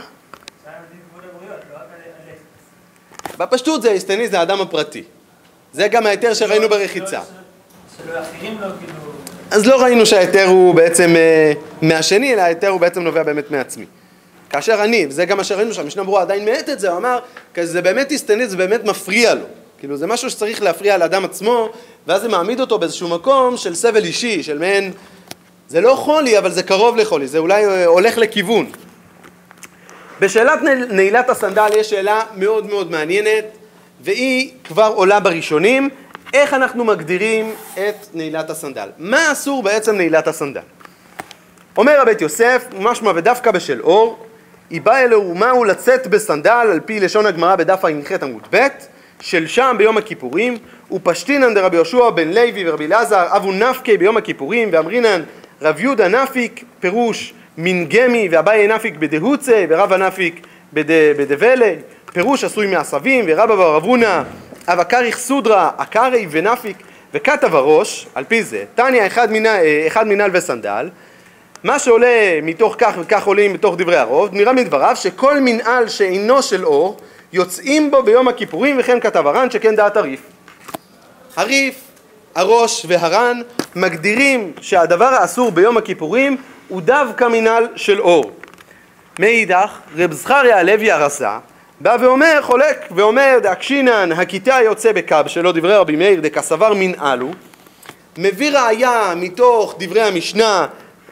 [0.64, 2.01] שם דין כבוד הבריות, לא רק על-
[3.26, 5.03] על- בפשטות זה היסטניסט, זה האדם הפרטי.
[5.72, 7.20] זה גם ההיתר שראינו ברחיצה.
[7.20, 8.92] שלא- שלא אחרים לא כאילו...
[9.51, 13.85] אז לא ראינו שההיתר הוא בעצם אה, מהשני, אלא ההיתר הוא בעצם נובע באמת מעצמי.
[14.51, 17.18] כאשר אני, וזה גם מה שראינו שהמשנה ברורה עדיין מאט את זה, הוא אמר,
[17.62, 19.44] זה באמת הסתנית, זה באמת מפריע לו.
[19.79, 21.68] כאילו זה משהו שצריך להפריע לאדם עצמו,
[22.07, 24.92] ואז זה מעמיד אותו באיזשהו מקום של סבל אישי, של מעין,
[25.68, 28.66] זה לא חולי, אבל זה קרוב לחולי, זה אולי אה, הולך לכיוון.
[30.20, 33.44] בשאלת נעילת הסנדל יש שאלה מאוד מאוד מעניינת,
[34.00, 35.88] והיא כבר עולה בראשונים,
[36.35, 38.88] איך אנחנו מגדירים את נעילת הסנדל?
[38.98, 40.61] מה אסור בעצם נעילת הסנדל?
[41.76, 44.26] אומר הבית יוסף, משמע ודווקא בשל אור,
[44.70, 48.66] היא באה אלוהו מהו לצאת בסנדל על פי לשון הגמרא בדף ע"ח עמוד ב',
[49.20, 50.59] של שם ביום הכיפורים,
[50.92, 55.22] ופשטינן דרבי יהושע בן לוי ורבי אלעזר אבו נפקי ביום הכיפורים, ואמרינן
[55.62, 61.73] רב יהודה נפיק פירוש מנגמי ואביי נפיק בדהוצה ורב הנפיק בד- בדבלה,
[62.12, 64.25] פירוש עשוי מעשבים ורבא אבונה
[64.69, 66.77] אבא כריך סודרה עקרי ונפיק.
[67.14, 70.88] וכתב הראש, על פי זה, תניא אחד מנהל, אחד מנהל וסנדל.
[71.64, 72.07] מה שעולה
[72.42, 76.97] מתוך כך וכך עולים מתוך דברי הרוב, נראה מדבריו שכל מנהל שאינו של אור,
[77.33, 80.21] יוצאים בו ביום הכיפורים, וכן כתב הר"ן, שכן דעת הריף.
[81.37, 81.75] הריף,
[82.35, 83.40] הראש והר"ן
[83.77, 86.37] מגדירים שהדבר האסור ביום הכיפורים
[86.68, 88.33] הוא דווקא מנהל של אור.
[89.18, 91.38] מאידך, רב זכריה הלוי הרסה
[91.81, 97.31] בא ואומר, חולק ואומר דאקשינן הכיתה יוצא בקו שלו דברי רבי מאיר דקסבר מנהלו
[98.18, 100.66] מביא ראיה מתוך דברי המשנה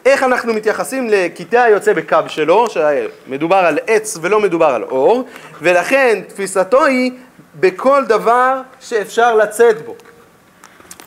[0.07, 5.25] איך אנחנו מתייחסים לקטעי היוצא בקו שלו, שמדובר על עץ ולא מדובר על אור,
[5.63, 7.13] ולכן תפיסתו היא
[7.55, 9.95] בכל דבר שאפשר לצאת בו.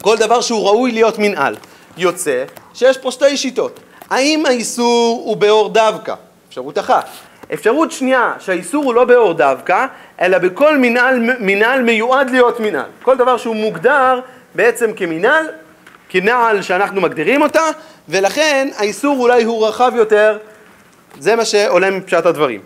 [0.01, 1.55] כל דבר שהוא ראוי להיות מנהל.
[1.97, 3.79] יוצא שיש פה שתי שיטות.
[4.09, 6.13] האם האיסור הוא באור דווקא?
[6.49, 7.09] אפשרות אחת.
[7.53, 9.85] אפשרות שנייה, שהאיסור הוא לא באור דווקא,
[10.21, 12.89] אלא בכל מנהל, מנהל מיועד להיות מנהל.
[13.01, 14.19] כל דבר שהוא מוגדר
[14.55, 15.45] בעצם כמנהל,
[16.09, 17.63] כנעל שאנחנו מגדירים אותה,
[18.09, 20.37] ולכן האיסור אולי הוא רחב יותר,
[21.19, 22.61] זה מה שעולה מפשט הדברים.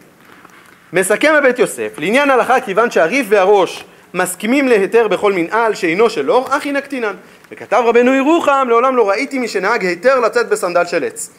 [0.93, 6.47] מסכם בבית יוסף, לעניין הלכה כיוון שהריף והראש מסכימים להיתר בכל מנהל שאינו של אור,
[6.49, 7.15] אחי נקטינן.
[7.51, 11.29] וכתב רבנו ירוחם, לעולם לא ראיתי מי שנהג היתר לצאת בסנדל של עץ.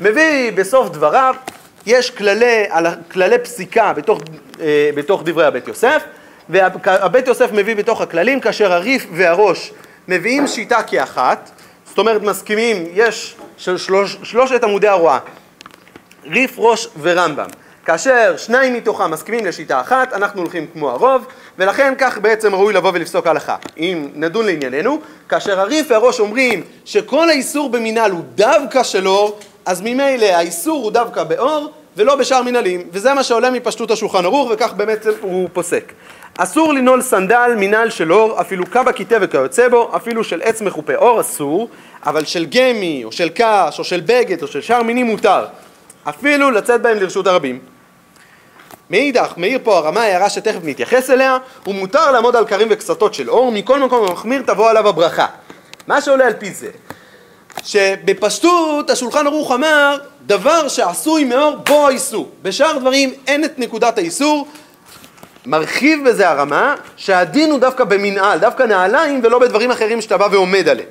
[0.00, 1.34] מביא בסוף דבריו,
[1.86, 2.64] יש כללי,
[3.10, 4.20] כללי פסיקה בתוך,
[4.60, 6.02] אה, בתוך דברי הבית יוסף,
[6.48, 9.72] והבית יוסף מביא בתוך הכללים, כאשר הריף והראש
[10.08, 11.50] מביאים שיטה כאחת,
[11.84, 15.18] זאת אומרת מסכימים, יש של שלוש, שלושת עמודי הרואה,
[16.24, 17.48] ריף, ראש ורמב"ם.
[17.88, 21.26] כאשר שניים מתוכם מסכימים לשיטה אחת, אנחנו הולכים כמו הרוב,
[21.58, 23.56] ולכן כך בעצם ראוי לבוא ולפסוק הלכה.
[23.78, 29.80] אם נדון לענייננו, כאשר הריף והראש אומרים שכל האיסור במנהל הוא דווקא של אור, אז
[29.80, 34.72] ממילא האיסור הוא דווקא באור, ולא בשאר מנהלים, וזה מה שעולה מפשטות השולחן ערוך, וכך
[34.72, 35.92] באמת הוא פוסק.
[36.38, 40.94] אסור לנעול סנדל מנהל של אור, אפילו קבא קיטה וכיוצא בו, אפילו של עץ מחופה
[40.94, 41.68] אור אסור,
[42.06, 45.44] אבל של גמי, או של קש, או של בגד, או של שאר מינים מותר.
[46.08, 47.77] אפילו לצאת בהם לרשות הרבים.
[48.90, 53.30] מאידך, מאיר פה הרמה הערה שתכף נתייחס אליה, הוא מותר לעמוד על כרים וקסתות של
[53.30, 55.26] אור, מכל מקום המחמיר תבוא עליו הברכה.
[55.86, 56.70] מה שעולה על פי זה,
[57.64, 62.30] שבפשטות השולחן ערוך אמר, דבר שעשוי מאור בו האיסור.
[62.42, 64.48] בשאר דברים אין את נקודת האיסור,
[65.46, 70.68] מרחיב בזה הרמה, שהדין הוא דווקא במנהל, דווקא נעליים ולא בדברים אחרים שאתה בא ועומד
[70.68, 70.88] עליהם.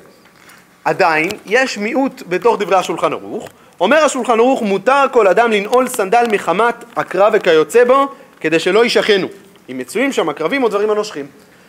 [0.85, 3.49] עדיין, יש מיעוט בתוך דברי השולחן ערוך.
[3.79, 8.07] אומר השולחן ערוך, מותר כל אדם לנעול סנדל מחמת עקרב וכיוצא בו,
[8.39, 9.27] כדי שלא יישכנו.
[9.69, 11.25] אם מצויים שם עקרבים או דברים הנושכים.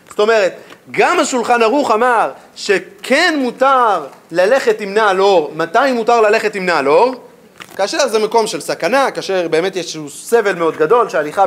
[0.09, 0.57] זאת אומרת,
[0.91, 5.53] גם השולחן ערוך אמר שכן מותר ללכת עם נעל אור.
[5.57, 7.15] מתי מותר ללכת עם נעל אור?
[7.79, 11.45] כאשר זה מקום של סכנה, כאשר באמת יש איזשהו סבל מאוד גדול, שהליכה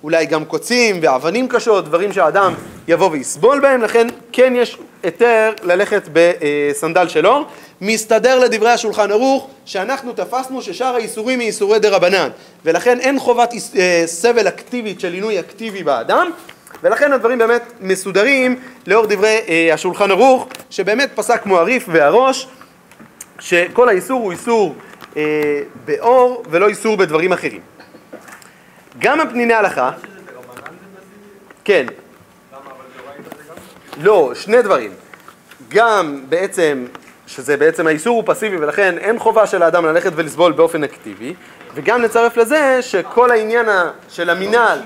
[0.00, 2.54] באולי גם קוצים ואבנים קשות, דברים שהאדם
[2.88, 7.44] יבוא ויסבול בהם, לכן כן יש היתר ללכת בסנדל של אור.
[7.80, 12.28] מסתדר לדברי השולחן ערוך שאנחנו תפסנו ששאר האיסורים היא איסורי דה רבנן,
[12.64, 16.30] ולכן אין חובת איס- אה, סבל אקטיבית של עינוי אקטיבי באדם,
[16.82, 22.48] ולכן הדברים באמת מסודרים לאור דברי אה, השולחן ערוך, שבאמת פסק כמו הריף והראש,
[23.40, 24.74] שכל האיסור הוא איסור
[25.18, 27.60] אה, באור ולא איסור בדברים אחרים.
[28.98, 29.90] גם הפניני הלכה,
[31.64, 31.86] כן,
[34.02, 34.90] לא, שני דברים.
[35.68, 36.84] גם בעצם
[37.26, 41.34] שזה בעצם האיסור הוא פסיבי ולכן אין חובה של האדם ללכת ולסבול באופן אקטיבי,
[41.74, 43.66] וגם נצרף לזה שכל העניין
[44.08, 44.78] של המינהל,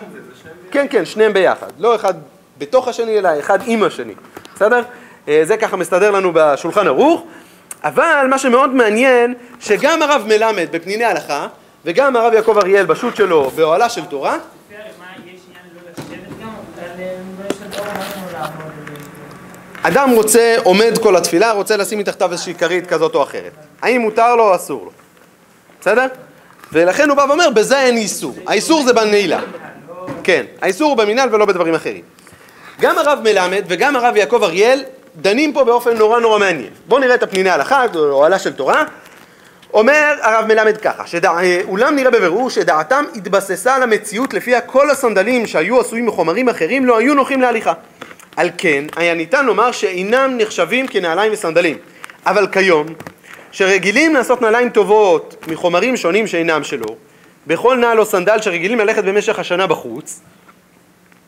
[0.71, 2.15] כן כן, שניהם ביחד, לא אחד
[2.59, 4.15] בתוך השני אלא אחד עם השני,
[4.55, 4.83] בסדר?
[5.29, 7.23] אה, זה ככה מסתדר לנו בשולחן ערוך,
[7.85, 11.47] אבל מה שמאוד מעניין, שגם הרב מלמד בפניני הלכה,
[11.85, 14.37] וגם הרב יעקב אריאל בשו"ת שלו באוהלה של תורה?
[19.83, 23.53] אדם רוצה, עומד כל התפילה, רוצה לשים מתחתיו איזושהי כרית כזאת או אחרת.
[23.83, 24.91] האם מותר לו או אסור לו?
[25.81, 26.07] בסדר?
[26.73, 28.35] ולכן הוא בא ואומר, בזה אין איסור.
[28.47, 29.41] האיסור זה בנעילה.
[30.25, 32.03] כן, האיסור הוא במנהל ולא בדברים אחרים.
[32.81, 34.83] גם הרב מלמד וגם הרב יעקב אריאל
[35.17, 36.71] דנים פה באופן נורא נורא מעניין.
[36.89, 38.85] בואו נראה את הפניני הלכה, אוהלה של תורה.
[39.75, 41.33] אומר הרב מלמד ככה, שדע,
[41.69, 46.99] אולם נראה בבירור שדעתם התבססה על המציאות לפיה כל הסנדלים שהיו עשויים מחומרים אחרים לא
[46.99, 47.73] היו נוחים להליכה.
[48.37, 51.77] על כן, היה ניתן לומר שאינם נחשבים כנעליים וסנדלים.
[52.27, 52.87] אבל כיום,
[53.53, 56.97] שרגילים לעשות נעליים טובות מחומרים שונים שאינם שלו,
[57.47, 60.21] בכל נעל או סנדל שרגילים ללכת במשך השנה בחוץ,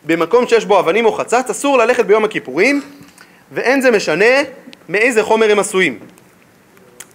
[0.05, 2.81] במקום שיש בו אבנים או חצץ, אסור ללכת ביום הכיפורים,
[3.53, 4.35] ואין זה משנה
[4.89, 5.99] מאיזה חומר הם עשויים.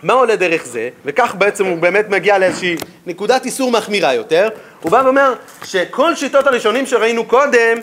[0.03, 4.49] מה עולה דרך זה, וכך בעצם הוא באמת מגיע לאיזושהי נקודת איסור מחמירה יותר,
[4.81, 7.77] הוא בא ואומר שכל שיטות הראשונים שראינו קודם,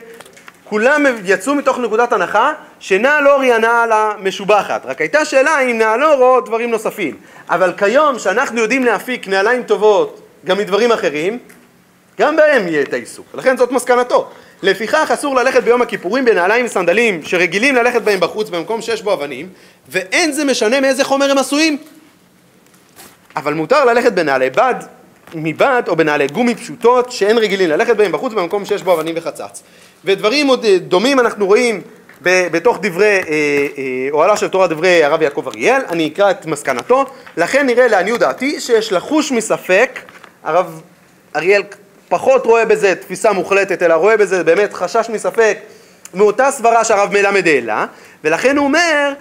[0.64, 6.04] כולם יצאו מתוך נקודת הנחה שנעל אור היא הנעל המשובחת, רק הייתה שאלה אם נעל
[6.04, 7.16] אור או דברים נוספים,
[7.50, 11.38] אבל כיום שאנחנו יודעים להפיק נעליים טובות גם מדברים אחרים,
[12.20, 14.30] גם בהם יהיה את האיסור, לכן זאת מסקנתו.
[14.66, 19.48] לפיכך אסור ללכת ביום הכיפורים בנעליים וסנדלים שרגילים ללכת בהם בחוץ במקום שיש בו אבנים,
[19.88, 21.78] ואין זה משנה מאיזה חומר הם עשויים.
[23.36, 24.74] אבל מותר ללכת בנעלי בד,
[25.34, 29.62] מבד או בנעלי גומי פשוטות שאין רגילים ללכת בהם בחוץ במקום שיש בו אבנים וחצץ.
[30.04, 31.80] ודברים עוד אה, דומים אנחנו רואים
[32.22, 37.04] בתוך דברי, אה, אה, אוהלה של תורה דברי הרב יעקב אריאל, אני אקרא את מסקנתו,
[37.36, 40.00] לכן נראה לעניות דעתי שיש לחוש מספק,
[40.44, 40.80] הרב
[41.36, 41.62] אריאל
[42.08, 45.58] פחות רואה בזה תפיסה מוחלטת, אלא רואה בזה באמת חשש מספק
[46.14, 47.86] מאותה סברה שהרב מלמד העלה,
[48.24, 49.12] ולכן הוא אומר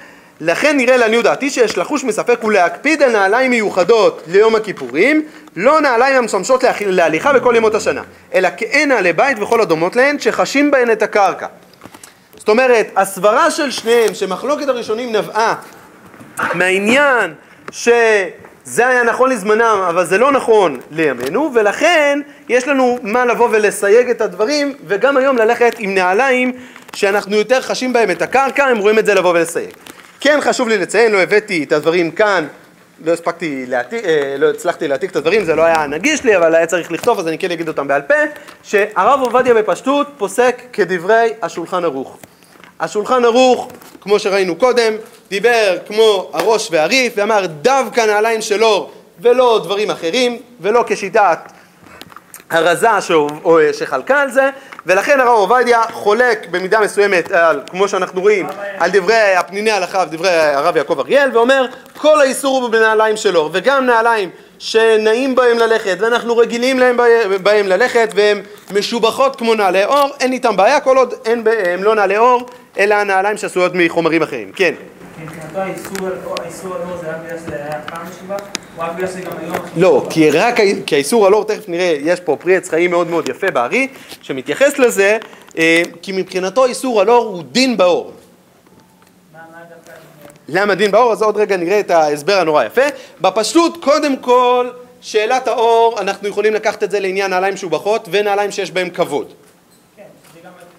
[0.41, 6.15] לכן נראה לעניות דעתי שיש לחוש מספק ולהקפיד על נעליים מיוחדות ליום הכיפורים, לא נעליים
[6.15, 8.01] המשמשות להליכה בכל ימות השנה,
[8.33, 11.47] אלא כאין נעלי בית וכל הדומות להן, שחשים בהן את הקרקע.
[12.35, 15.55] זאת אומרת, הסברה של שניהם, שמחלוקת הראשונים נבעה
[16.53, 17.33] מהעניין
[18.65, 24.09] שזה היה נכון לזמנם, אבל זה לא נכון לימינו, ולכן יש לנו מה לבוא ולסייג
[24.09, 26.51] את הדברים, וגם היום ללכת עם נעליים
[26.95, 29.69] שאנחנו יותר חשים בהם את הקרקע, הם רואים את זה לבוא ולסייג.
[30.19, 32.47] כן חשוב לי לציין, לא הבאתי את הדברים כאן,
[33.05, 36.55] לא הספקתי להעתיק, אה, לא הצלחתי להעתיק את הדברים, זה לא היה נגיש לי, אבל
[36.55, 38.13] היה צריך לכתוב, אז אני כן אגיד אותם בעל פה,
[38.63, 42.17] שהרב עובדיה בפשטות פוסק כדברי השולחן ערוך.
[42.79, 43.67] השולחן ערוך,
[44.01, 44.93] כמו שראינו קודם,
[45.29, 51.39] דיבר כמו הראש והריף, ואמר דווקא נעליים של אור ולא דברים אחרים, ולא כשיטת
[52.49, 52.87] הרזה
[53.73, 54.49] שחלקה על זה,
[54.85, 60.29] ולכן הרב עובדיה חולק במידה מסוימת על, כמו שאנחנו רואים, על דברי הפניני הלכה ודברי
[60.29, 61.65] הרב יעקב אריאל, ואומר
[61.97, 67.37] כל האיסור הוא בנעליים של אור, וגם נעליים שנעים בהם ללכת, ואנחנו רגילים להם בה-
[67.43, 68.41] בהם ללכת, והן
[68.73, 72.41] משובחות כמו נעלי אור, אין איתם בעיה כל עוד אין ב- הם לא נעלי אור,
[72.79, 74.51] אלא נעליים שעשויות מחומרים אחרים.
[74.55, 74.73] כן.
[79.77, 83.09] לא, כי רק, כי האיסור על אור, תכף נראה, יש פה פרי עץ חיים מאוד
[83.09, 83.87] מאוד יפה בארי,
[84.21, 85.17] שמתייחס לזה,
[85.57, 88.11] אה, כי מבחינתו איסור על אור הוא דין באור.
[90.49, 91.11] למה דין באור?
[91.11, 92.81] אז עוד רגע נראה את ההסבר הנורא יפה.
[93.21, 94.69] בפשטות, קודם כל,
[95.01, 99.33] שאלת האור, אנחנו יכולים לקחת את זה לעניין נעליים משובחות ונעליים שיש בהם כבוד.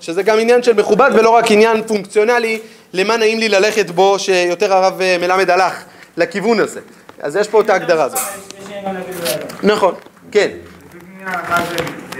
[0.00, 2.60] שזה גם עניין של מכובד ולא רק עניין פונקציונלי,
[2.92, 5.84] למה נעים לי ללכת בו, שיותר הרב אה, מלמד הלך
[6.16, 6.80] לכיוון הזה.
[7.20, 8.20] אז יש פה את ההגדרה הזאת.
[9.62, 9.94] נכון,
[10.32, 10.48] כן.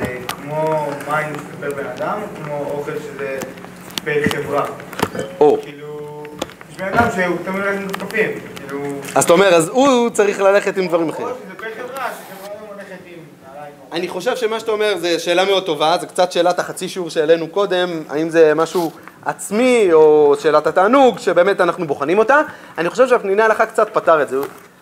[0.01, 3.39] זה כמו מים שסופר בן אדם, כמו אוכל שזה
[4.05, 4.67] פר חברה.
[5.41, 5.59] או.
[5.63, 5.86] כאילו,
[6.77, 8.31] בן אדם שהוא תמיד הולך עם כפים.
[8.57, 8.83] כאילו,
[9.15, 11.29] אז אתה אומר, אז הוא צריך ללכת עם דברים אחרים.
[13.93, 17.49] אני חושב שמה שאתה אומר זה שאלה מאוד טובה, זה קצת שאלת החצי שיעור שהעלינו
[17.49, 18.93] קודם, האם זה משהו
[19.25, 22.41] עצמי או שאלת התענוג, שבאמת אנחנו בוחנים אותה.
[22.79, 24.37] אני חושב שהפניני הלכה קצת פתר את זה,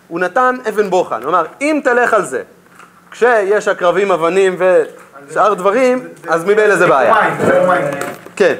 [0.07, 2.43] הוא, נתן אבן בוחן, הוא אמר, אם תלך על זה,
[3.11, 4.55] כשיש עקרבים, אבנים
[5.29, 7.13] ושאר דברים, אז ממילא זה בעיה.
[7.67, 7.81] מים.
[8.35, 8.55] כן.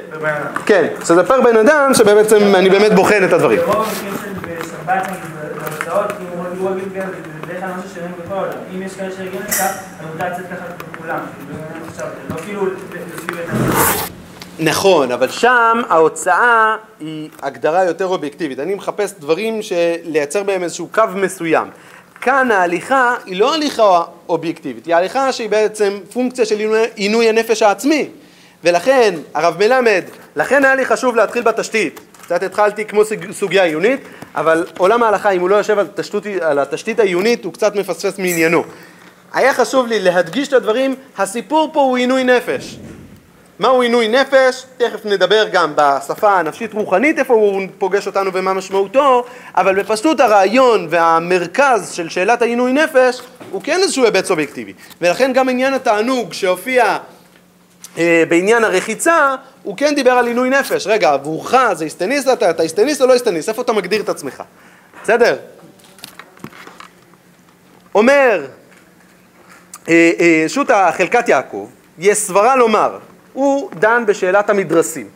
[0.66, 3.60] כן, שזה פר בן אדם שבעצם אני באמת בוחן את הדברים.
[8.74, 9.08] אם יש כאלה
[9.48, 9.72] לכך,
[10.18, 10.64] ככה
[10.94, 11.18] לכולם.
[11.98, 13.96] לא לא כאילו לפי בן אדם.
[14.58, 18.58] נכון, אבל שם ההוצאה היא הגדרה יותר אובייקטיבית.
[18.58, 19.60] אני מחפש דברים
[20.04, 21.68] לייצר בהם איזשהו קו מסוים.
[22.20, 27.62] כאן ההליכה היא לא הליכה אובייקטיבית, היא הליכה שהיא בעצם פונקציה של עינוי- עינוי הנפש
[27.62, 28.08] העצמי.
[28.64, 30.02] ולכן, הרב מלמד,
[30.36, 32.00] לכן היה לי חשוב להתחיל בתשתית.
[32.22, 34.00] קצת התחלתי כמו סוג- סוגיה עיונית,
[34.34, 38.18] אבל עולם ההלכה, אם הוא לא יושב על, תשתות, על התשתית העיונית, הוא קצת מפספס
[38.18, 38.64] מעניינו.
[39.32, 42.76] היה חשוב לי להדגיש את הדברים, הסיפור פה הוא עינוי נפש.
[43.58, 44.64] מהו עינוי נפש?
[44.76, 49.24] תכף נדבר גם בשפה הנפשית-רוחנית איפה הוא פוגש אותנו ומה משמעותו,
[49.56, 54.72] אבל בפשטות הרעיון והמרכז של שאלת העינוי נפש הוא כן איזשהו היבט סובייקטיבי.
[55.00, 56.96] ולכן גם עניין התענוג שהופיע
[57.98, 60.86] אה, בעניין הרחיצה, הוא כן דיבר על עינוי נפש.
[60.86, 63.48] רגע, עבורך זה הסטניסט, אתה, אתה הסטניסט או לא הסטניסט?
[63.48, 64.42] איפה אתה מגדיר את עצמך?
[65.02, 65.36] בסדר?
[67.94, 68.46] אומר
[69.88, 72.98] אה, אה, שו"ת חלקת יעקב, יש סברה לומר,
[73.36, 75.08] הוא דן בשאלת המדרסים.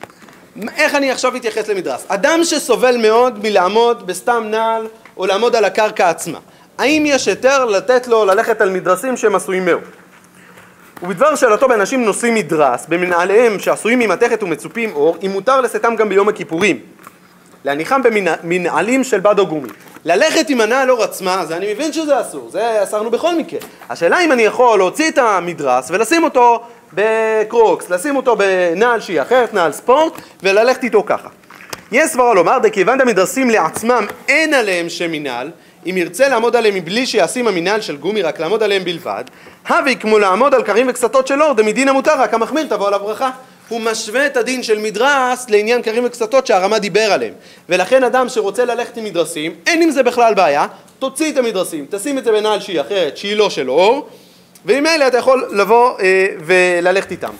[0.76, 2.04] איך אני עכשיו אתייחס למדרס?
[2.08, 6.38] אדם שסובל מאוד מלעמוד בסתם נעל או לעמוד על הקרקע עצמה,
[6.78, 9.80] האם יש היתר לתת לו ללכת על מדרסים שהם עשויים מאוד?
[11.02, 16.28] ובדבר שאלתו באנשים נושאים מדרס, במנהליהם שעשויים ממתכת ומצופים אור, אם מותר לשאתם גם ביום
[16.28, 16.80] הכיפורים.
[17.64, 19.68] להניחם במנהלים של בד או גומי.
[20.04, 23.60] ללכת עם הנעל אור עצמה, זה אני מבין שזה אסור, זה אסרנו בכל מקרה.
[23.90, 26.62] השאלה אם אני יכול להוציא את המדרס ולשים אותו
[26.92, 30.12] בקרוקס, לשים אותו בנעל שהיא אחרת, נעל ספורט,
[30.42, 31.28] וללכת איתו ככה.
[31.92, 35.50] יש סברה לומר, דכיוון דמדרסים לעצמם אין עליהם שם מנהל,
[35.86, 39.24] אם ירצה לעמוד עליהם מבלי שישים המנהל של גומי, רק לעמוד עליהם בלבד,
[39.68, 43.30] הווי כמו לעמוד על כרים וקסתות של אור, דמדין המותר, רק המחמיר תבוא עליו ברכה.
[43.68, 47.32] הוא משווה את הדין של מדרס לעניין כרים וקסתות שהרמה דיבר עליהם.
[47.68, 50.66] ולכן אדם שרוצה ללכת עם מדרסים, אין עם זה בכלל בעיה,
[50.98, 54.08] תוציא את המדרסים, תשים את זה בנעל שהיא אחרת, שהיא לא של אור,
[54.64, 57.32] ועם אלה אתה יכול לבוא אה, וללכת איתם.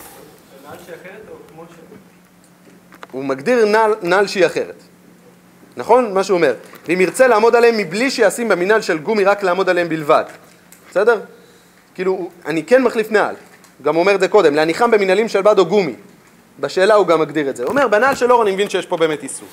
[3.10, 4.74] הוא מגדיר נעל, נעל שהיא אחרת.
[5.76, 6.14] נכון?
[6.14, 6.54] מה שהוא אומר.
[6.88, 10.24] ואם ירצה לעמוד עליהם מבלי שישים במנהל של גומי רק לעמוד עליהם בלבד.
[10.90, 11.20] בסדר?
[11.94, 13.34] כאילו, אני כן מחליף נעל.
[13.78, 15.94] הוא גם אומר את זה קודם, להניחם במנהלים של בד או גומי.
[16.60, 17.62] בשאלה הוא גם מגדיר את זה.
[17.62, 19.48] הוא אומר, בנעל של אור אני מבין שיש פה באמת איסור.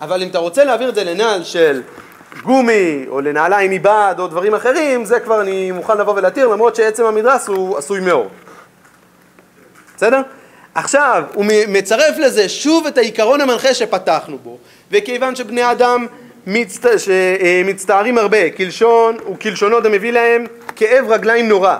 [0.00, 1.82] אבל אם אתה רוצה להעביר את זה לנעל של
[2.42, 7.04] גומי, או לנעליים מבד, או דברים אחרים, זה כבר אני מוכן לבוא ולהתיר, למרות שעצם
[7.04, 8.28] המדרס הוא עשוי מאור.
[9.96, 10.20] בסדר?
[10.74, 14.58] עכשיו, הוא מצרף לזה שוב את העיקרון המנחה שפתחנו בו,
[14.90, 16.06] וכיוון שבני אדם
[16.46, 16.86] מצט...
[16.98, 21.76] שמצטערים הרבה, כלשון וכלשונו דמביא להם כאב רגליים נורא.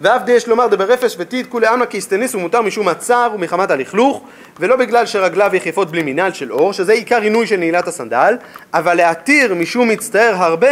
[0.00, 4.22] ואף די יש לומר דברפש ותית כולי עלמא כאיסטניס ומותר משום הצער ומחמת הלכלוך,
[4.60, 8.36] ולא בגלל שרגליו יחפות בלי מנהל של אור, שזה עיקר עינוי של נעילת הסנדל,
[8.74, 10.68] אבל להתיר משום מצטער הרבה,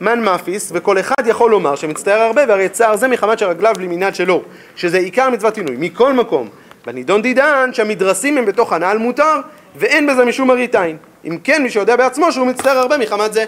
[0.00, 4.12] מן מאפיס, וכל אחד יכול לומר שמצטער הרבה, והרי צער זה מחמת שרגליו בלי מנהל
[4.12, 4.44] של אור,
[4.76, 5.76] שזה עיקר מצוות עינוי.
[5.78, 6.48] מכל מקום,
[6.86, 9.40] בנידון דידן שהמדרסים הם בתוך הנעל מותר,
[9.76, 10.96] ואין בזה משום מראית עין.
[11.24, 13.44] אם כן, מי שיודע בעצמו שהוא מצטער הרבה מחמת זה.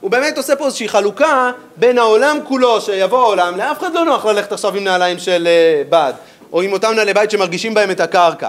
[0.00, 4.26] הוא באמת עושה פה איזושהי חלוקה בין העולם כולו, שיבוא העולם, לאף אחד לא נוח
[4.26, 6.12] ללכת עכשיו עם נעליים של אה, בד,
[6.52, 8.48] או עם אותם נעלי בית שמרגישים בהם את הקרקע.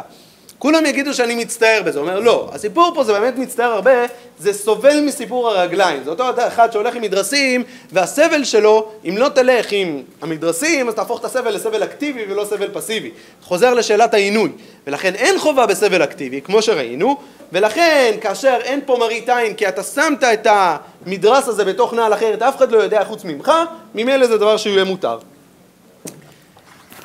[0.59, 3.91] כולם יגידו שאני מצטער בזה, אומר לא, הסיפור פה זה באמת מצטער הרבה,
[4.39, 9.67] זה סובל מסיפור הרגליים, זה אותו אחד שהולך עם מדרסים, והסבל שלו, אם לא תלך
[9.71, 13.11] עם המדרסים, אז תהפוך את הסבל לסבל אקטיבי ולא סבל פסיבי.
[13.43, 14.49] חוזר לשאלת העינוי,
[14.87, 17.17] ולכן אין חובה בסבל אקטיבי, כמו שראינו,
[17.53, 22.41] ולכן כאשר אין פה מראית עין, כי אתה שמת את המדרס הזה בתוך נעל אחרת,
[22.41, 23.51] אף אחד לא יודע חוץ ממך,
[23.95, 25.19] ממילא זה דבר שהוא יהיה מותר.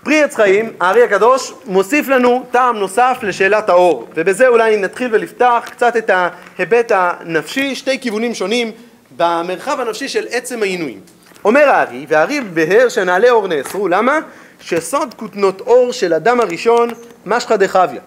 [0.04, 5.68] פרי עץ חיים, הארי הקדוש, מוסיף לנו טעם נוסף לשאלת האור, ובזה אולי נתחיל ולפתח
[5.70, 8.72] קצת את ההיבט הנפשי, שתי כיוונים שונים
[9.16, 11.00] במרחב הנפשי של עצם העינויים.
[11.44, 14.18] אומר הארי, והארי בהר שנעלי אור נאסרו, למה?
[14.60, 16.90] שסוד כותנות אור של אדם הראשון,
[17.26, 18.00] משחא דחביא.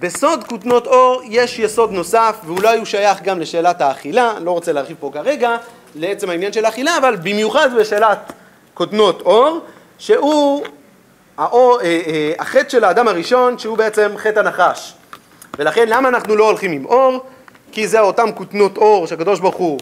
[0.00, 4.72] בסוד כותנות אור יש יסוד נוסף, ואולי הוא שייך גם לשאלת האכילה, אני לא רוצה
[4.72, 5.56] להרחיב פה כרגע,
[5.94, 8.32] לעצם העניין של האכילה, אבל במיוחד בשאלת
[8.74, 9.60] כותנות אור,
[9.98, 10.64] שהוא
[11.36, 14.94] האור, אה, אה, החטא של האדם הראשון, שהוא בעצם חטא הנחש.
[15.58, 17.24] ולכן למה אנחנו לא הולכים עם אור?
[17.72, 19.78] כי זה אותם כותנות אור שהקדוש ברוך הוא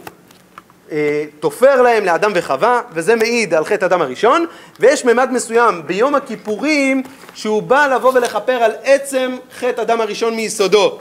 [1.40, 4.46] תופר להם לאדם וחווה, וזה מעיד על חטא אדם הראשון,
[4.80, 7.02] ויש ממד מסוים ביום הכיפורים
[7.34, 10.98] שהוא בא לבוא ולכפר על עצם חטא אדם הראשון מיסודו.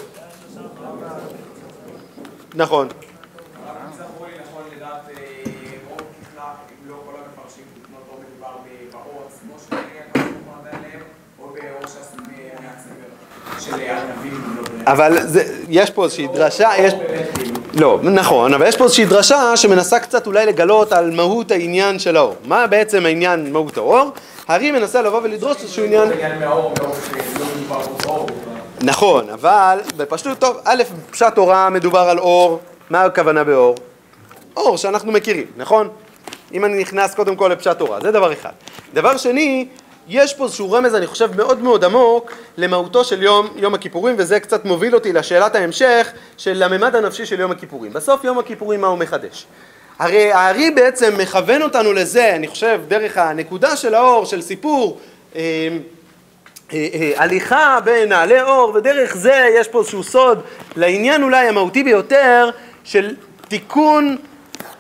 [2.56, 2.88] נכון.
[14.86, 16.94] אבל זה, יש פה איזושהי דרשה, יש...
[17.74, 22.18] לא, נכון, אבל יש פה איזושהי דרשה שמנסה קצת אולי לגלות על מהות העניין של
[22.18, 22.36] האור.
[22.46, 24.12] מה בעצם העניין מהות האור?
[24.48, 26.10] הארי מנסה לבוא ולדרוש איזשהו עניין...
[28.84, 32.60] נכון, אבל בפשטות טוב, א', פשט הוראה מדובר על אור,
[32.90, 33.76] מה הכוונה באור?
[34.58, 35.90] אור שאנחנו מכירים, נכון?
[36.54, 38.52] אם אני נכנס קודם כל לפשט הוראה, זה דבר אחד.
[38.94, 39.68] דבר שני,
[40.08, 44.40] יש פה איזשהו רמז, אני חושב, מאוד מאוד עמוק למהותו של יום, יום הכיפורים, וזה
[44.40, 47.94] קצת מוביל אותי לשאלת ההמשך של הממד הנפשי של יום הכיפורים.
[47.94, 49.46] בסוף יום הכיפורים מה הוא מחדש?
[50.00, 55.00] הרי הארי בעצם מכוון אותנו לזה, אני חושב, דרך הנקודה של האור, של סיפור,
[55.36, 55.42] אה,
[56.74, 60.42] אה, אה, הליכה בנעלי אור, ודרך זה יש פה איזשהו סוד
[60.76, 62.50] לעניין אולי המהותי ביותר
[62.84, 63.16] של
[63.48, 64.18] תיקון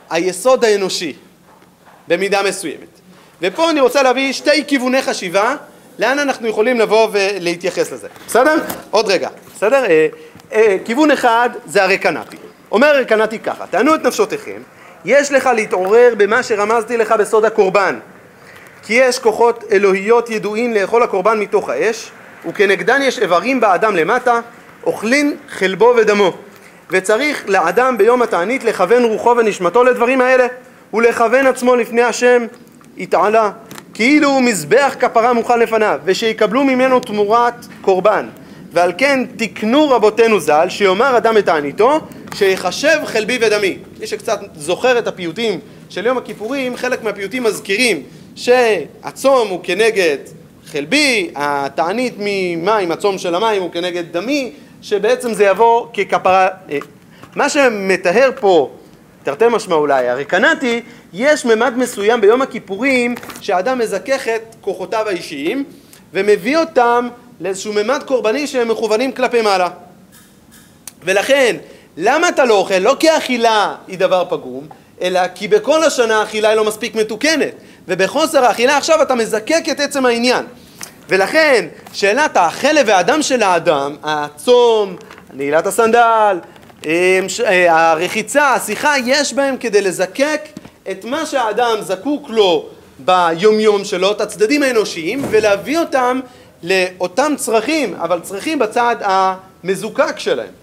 [0.09, 1.13] היסוד האנושי,
[2.07, 3.00] במידה מסוימת.
[3.41, 5.55] ופה אני רוצה להביא שתי כיווני חשיבה,
[5.99, 8.07] לאן אנחנו יכולים לבוא ולהתייחס לזה.
[8.27, 8.55] בסדר?
[8.91, 9.85] עוד רגע, בסדר?
[9.85, 10.07] אה,
[10.53, 12.37] אה, כיוון אחד זה הרקנטי.
[12.71, 14.61] אומר רקנטי ככה, תענו את נפשותיכם,
[15.05, 17.99] יש לך להתעורר במה שרמזתי לך בסוד הקורבן.
[18.83, 22.11] כי יש כוחות אלוהיות ידועים לאכול הקורבן מתוך האש,
[22.45, 24.39] וכנגדן יש איברים באדם למטה,
[24.83, 26.33] אוכלין חלבו ודמו.
[26.89, 30.47] וצריך לאדם ביום התענית לכוון רוחו ונשמתו לדברים האלה,
[30.93, 32.45] ולכוון עצמו לפני השם
[32.97, 33.51] יתעלה,
[33.93, 38.27] כאילו הוא מזבח כפרה מוכן לפניו, ושיקבלו ממנו תמורת קורבן.
[38.73, 41.99] ועל כן תקנו רבותינו ז"ל, שיאמר אדם את תעניתו,
[42.33, 43.77] שיחשב חלבי ודמי.
[43.99, 48.03] מי שקצת זוכר את הפיוטים של יום הכיפורים, חלק מהפיוטים מזכירים
[48.35, 50.17] שהצום הוא כנגד
[50.65, 56.47] חלבי, התענית ממים, הצום של המים הוא כנגד דמי, שבעצם זה יבוא ככפרה.
[56.69, 56.77] אה,
[57.35, 58.69] מה שמטהר פה,
[59.23, 60.81] תרתי משמע אולי, הרקנטי,
[61.13, 65.63] יש ממד מסוים ביום הכיפורים שהאדם מזכך את כוחותיו האישיים
[66.13, 67.07] ומביא אותם
[67.39, 69.69] לאיזשהו ממד קורבני שהם מכוונים כלפי מעלה.
[71.03, 71.55] ולכן,
[71.97, 72.77] למה אתה לא אוכל?
[72.77, 74.67] לא כי האכילה היא דבר פגום,
[75.01, 77.53] אלא כי בכל השנה האכילה היא לא מספיק מתוקנת.
[77.87, 80.45] ובחוסר האכילה עכשיו אתה מזקק את עצם העניין.
[81.09, 84.95] ולכן, שאלת החלב והדם של האדם, הצום,
[85.33, 86.39] נעילת הסנדל,
[86.85, 86.89] אמ,
[87.45, 90.41] אה, הרחיצה, השיחה, יש בהם כדי לזקק
[90.91, 92.69] את מה שהאדם זקוק לו
[92.99, 96.19] ביומיום שלו, את הצדדים האנושיים, ולהביא אותם
[96.63, 100.53] לאותם צרכים, אבל צרכים בצד המזוקק שלהם,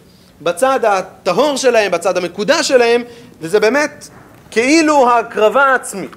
[0.42, 3.02] בצד הטהור שלהם, בצד המקודש שלהם,
[3.40, 4.08] וזה באמת
[4.50, 6.16] כאילו ההקרבה העצמית.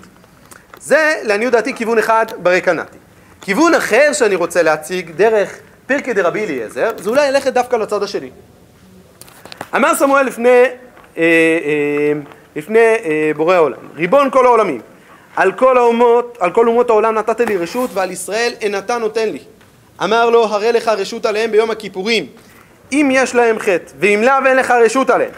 [0.81, 2.97] זה לעניות דעתי כיוון אחד ברקנטי.
[3.41, 8.29] כיוון אחר שאני רוצה להציג דרך פרקי דרבי אליעזר, זה אולי ללכת דווקא לצד השני.
[9.75, 10.63] אמר סמואל לפני, אה,
[11.17, 12.13] אה,
[12.55, 14.81] לפני אה, בורא העולם, ריבון כל העולמים,
[15.35, 19.29] על כל האומות, על כל אומות העולם נתת לי רשות ועל ישראל אין אתה נותן
[19.29, 19.39] לי.
[20.03, 22.25] אמר לו, הרי לך רשות עליהם ביום הכיפורים,
[22.91, 25.31] אם יש להם חטא, ואם לאו אין לך רשות עליהם.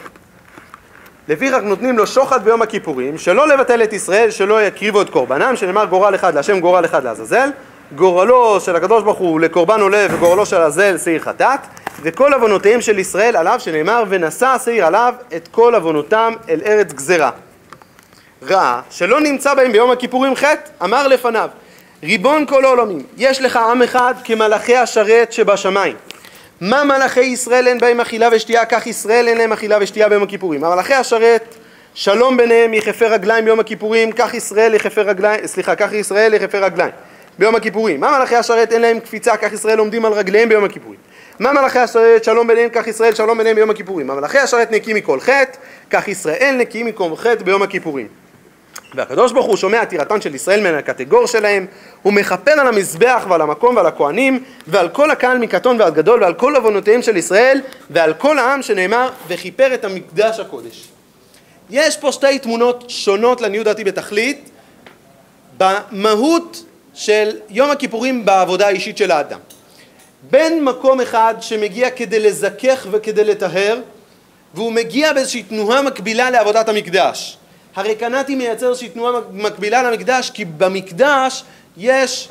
[1.28, 5.86] לפיכך נותנים לו שוחד ביום הכיפורים, שלא לבטל את ישראל, שלא יקריבו את קורבנם, שנאמר
[5.86, 7.50] גורל אחד להשם גורל אחד לעזאזל,
[7.96, 11.60] גורלו של הקדוש ברוך הוא לקורבן עולה וגורלו של עזאזל שעיר חטאת,
[12.02, 17.30] וכל עוונותיהם של ישראל עליו שנאמר ונשא השעיר עליו את כל עוונותם אל ארץ גזרה.
[18.44, 21.50] ראה שלא נמצא בהם ביום הכיפורים חטא, אמר לפניו
[22.04, 25.96] ריבון כל העולמים, יש לך עם אחד כמלאכי השרת שבשמיים.
[26.62, 30.64] מה מלאכי ישראל אין בהם אכילה ושתייה, כך ישראל אין להם אכילה ושתייה ביום הכיפורים.
[30.64, 31.56] המלאכי השרת,
[31.94, 36.92] שלום ביניהם יחפה רגליים ביום הכיפורים, כך ישראל יחפה רגליים, סליחה, כך ישראל יחפה רגליים
[37.40, 38.00] ביום הכיפורים.
[38.00, 41.00] מה מלאכי השרת אין להם קפיצה, כך ישראל עומדים על רגליהם ביום הכיפורים.
[41.40, 44.12] מה מלאכי השרת שלום ביניהם, כך ישראל שלום ביניהם ביום הכיפורים.
[44.12, 45.58] המלאכי השרת נקיים מכל חטא,
[45.90, 48.08] כך ישראל נקיים מכל חטא ביום הכיפורים.
[48.96, 51.66] והקדוש ברוך הוא שומע עתירתן של ישראל מן הקטגור שלהם,
[52.02, 56.34] הוא מכפר על המזבח ועל המקום ועל הכהנים ועל כל הקהל מקטון ועד גדול ועל
[56.34, 60.88] כל עוונותיהם של ישראל ועל כל העם שנאמר וכיפר את המקדש הקודש.
[61.70, 64.50] יש פה שתי תמונות שונות לעניות דעתי בתכלית
[65.58, 66.64] במהות
[66.94, 69.40] של יום הכיפורים בעבודה האישית של האדם.
[70.30, 73.80] בין מקום אחד שמגיע כדי לזכך וכדי לטהר
[74.54, 77.38] והוא מגיע באיזושהי תנועה מקבילה לעבודת המקדש.
[77.76, 81.44] הרי קנאטי מייצר איזושהי תנועה מקבילה למקדש, כי במקדש
[81.78, 82.30] יש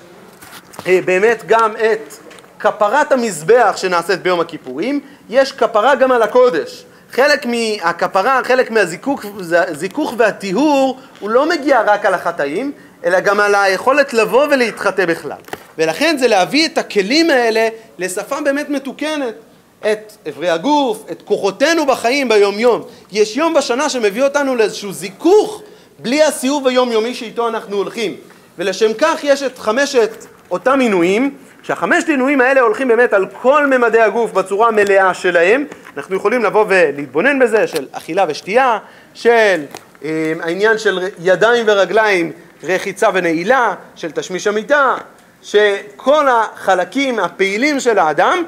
[0.87, 2.15] אה, באמת גם את
[2.59, 5.01] כפרת המזבח שנעשית ביום הכיפורים,
[5.31, 6.85] יש כפרה גם על הקודש.
[7.13, 12.73] חלק מהכפרה, חלק מהזיכוך והטיהור, הוא לא מגיע רק על החטאים,
[13.05, 15.37] אלא גם על היכולת לבוא ולהתחטא בכלל.
[15.79, 19.35] ולכן זה להביא את הכלים האלה לשפה באמת מתוקנת.
[19.93, 22.83] את אברי הגוף, את כוחותינו בחיים ביום-יום.
[23.13, 25.63] יש יום בשנה שמביא אותנו לאיזשהו זיכוך
[25.99, 28.17] בלי הסיבוב היומיומי שאיתו אנחנו הולכים.
[28.59, 34.01] ולשם כך יש את חמשת אותם עינויים, שהחמשת עינויים האלה הולכים באמת על כל ממדי
[34.01, 35.65] הגוף בצורה המלאה שלהם.
[35.97, 38.79] אנחנו יכולים לבוא ולהתבונן בזה, של אכילה ושתייה,
[39.15, 39.65] של
[40.05, 42.33] אה, העניין של ידיים ורגליים,
[42.63, 44.97] רחיצה ונעילה, של תשמיש המיטה,
[45.43, 48.45] שכל החלקים הפעילים של האדם,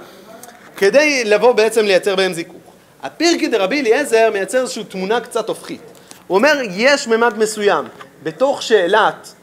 [0.77, 2.63] כדי לבוא בעצם לייצר בהם זיכוך.
[3.03, 5.81] הפירקי דרבי אליעזר מייצר איזושהי תמונה קצת הופכית.
[6.27, 7.85] הוא אומר, יש ממד מסוים
[8.23, 9.35] בתוך שאלת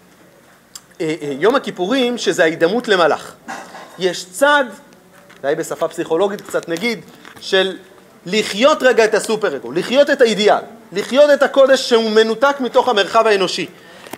[1.02, 3.34] אה, אה, יום הכיפורים, שזה ההידמות למלאך.
[4.00, 4.64] יש צד,
[5.44, 7.00] אולי בשפה פסיכולוגית קצת נגיד,
[7.40, 7.78] של
[8.26, 10.62] לחיות רגע את הסופר אגו, לחיות את האידיאל,
[10.92, 13.68] לחיות את הקודש שהוא מנותק מתוך המרחב האנושי.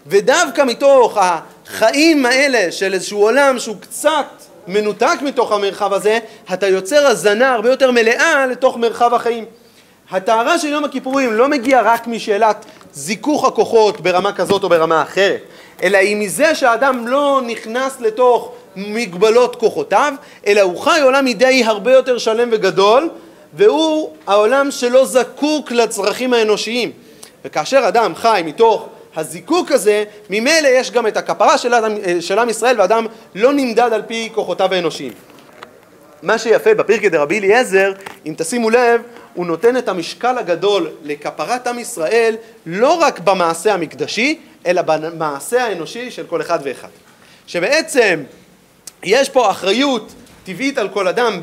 [0.07, 4.25] ודווקא מתוך החיים האלה של איזשהו עולם שהוא קצת
[4.67, 6.19] מנותק מתוך המרחב הזה,
[6.53, 9.45] אתה יוצר הזנה הרבה יותר מלאה לתוך מרחב החיים.
[10.11, 15.41] הטהרה של יום הכיפורים לא מגיעה רק משאלת זיכוך הכוחות ברמה כזאת או ברמה אחרת,
[15.83, 20.13] אלא היא מזה שהאדם לא נכנס לתוך מגבלות כוחותיו,
[20.47, 23.09] אלא הוא חי עולם אידאי הרבה יותר שלם וגדול,
[23.53, 26.91] והוא העולם שלא זקוק לצרכים האנושיים.
[27.45, 32.49] וכאשר אדם חי מתוך הזיקוק הזה, ממילא יש גם את הכפרה של, אדם, של עם
[32.49, 33.05] ישראל, ואדם
[33.35, 35.13] לא נמדד על פי כוחותיו האנושיים.
[36.23, 37.93] מה שיפה בפרקי דרבי אליעזר,
[38.25, 39.01] אם תשימו לב,
[39.33, 42.35] הוא נותן את המשקל הגדול לכפרת עם ישראל
[42.65, 46.87] לא רק במעשה המקדשי, אלא במעשה האנושי של כל אחד ואחד.
[47.47, 48.23] שבעצם
[49.03, 51.39] יש פה אחריות טבעית על כל אדם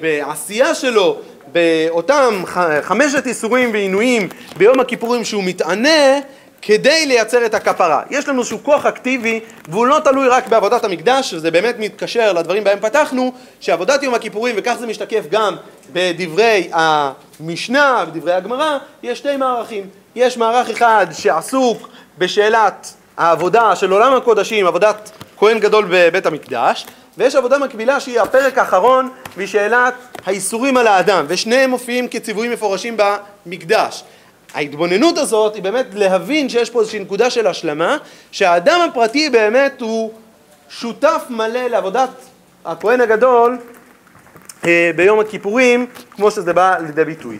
[0.00, 1.18] בעשייה שלו,
[1.52, 2.42] באותם
[2.82, 6.18] חמשת איסורים ועינויים ביום הכיפורים שהוא מתענה
[6.62, 8.02] כדי לייצר את הכפרה.
[8.10, 12.64] יש לנו איזשהו כוח אקטיבי והוא לא תלוי רק בעבודת המקדש, וזה באמת מתקשר לדברים
[12.64, 15.56] בהם פתחנו, שעבודת יום הכיפורים, וכך זה משתקף גם
[15.92, 19.84] בדברי המשנה, בדברי הגמרא, יש שני מערכים.
[20.14, 21.88] יש מערך אחד שעסוק
[22.18, 26.86] בשאלת העבודה של עולם הקודשים, עבודת כהן גדול בבית המקדש,
[27.18, 29.94] ויש עבודה מקבילה שהיא הפרק האחרון והיא שאלת
[30.26, 34.04] האיסורים על האדם, ושניהם מופיעים כציוויים מפורשים במקדש.
[34.54, 37.96] ההתבוננות הזאת היא באמת להבין שיש פה איזושהי נקודה של השלמה,
[38.32, 40.12] שהאדם הפרטי באמת הוא
[40.68, 42.10] שותף מלא לעבודת
[42.64, 43.58] הכהן הגדול
[44.64, 47.38] אה, ביום הכיפורים, כמו שזה בא לידי ביטוי.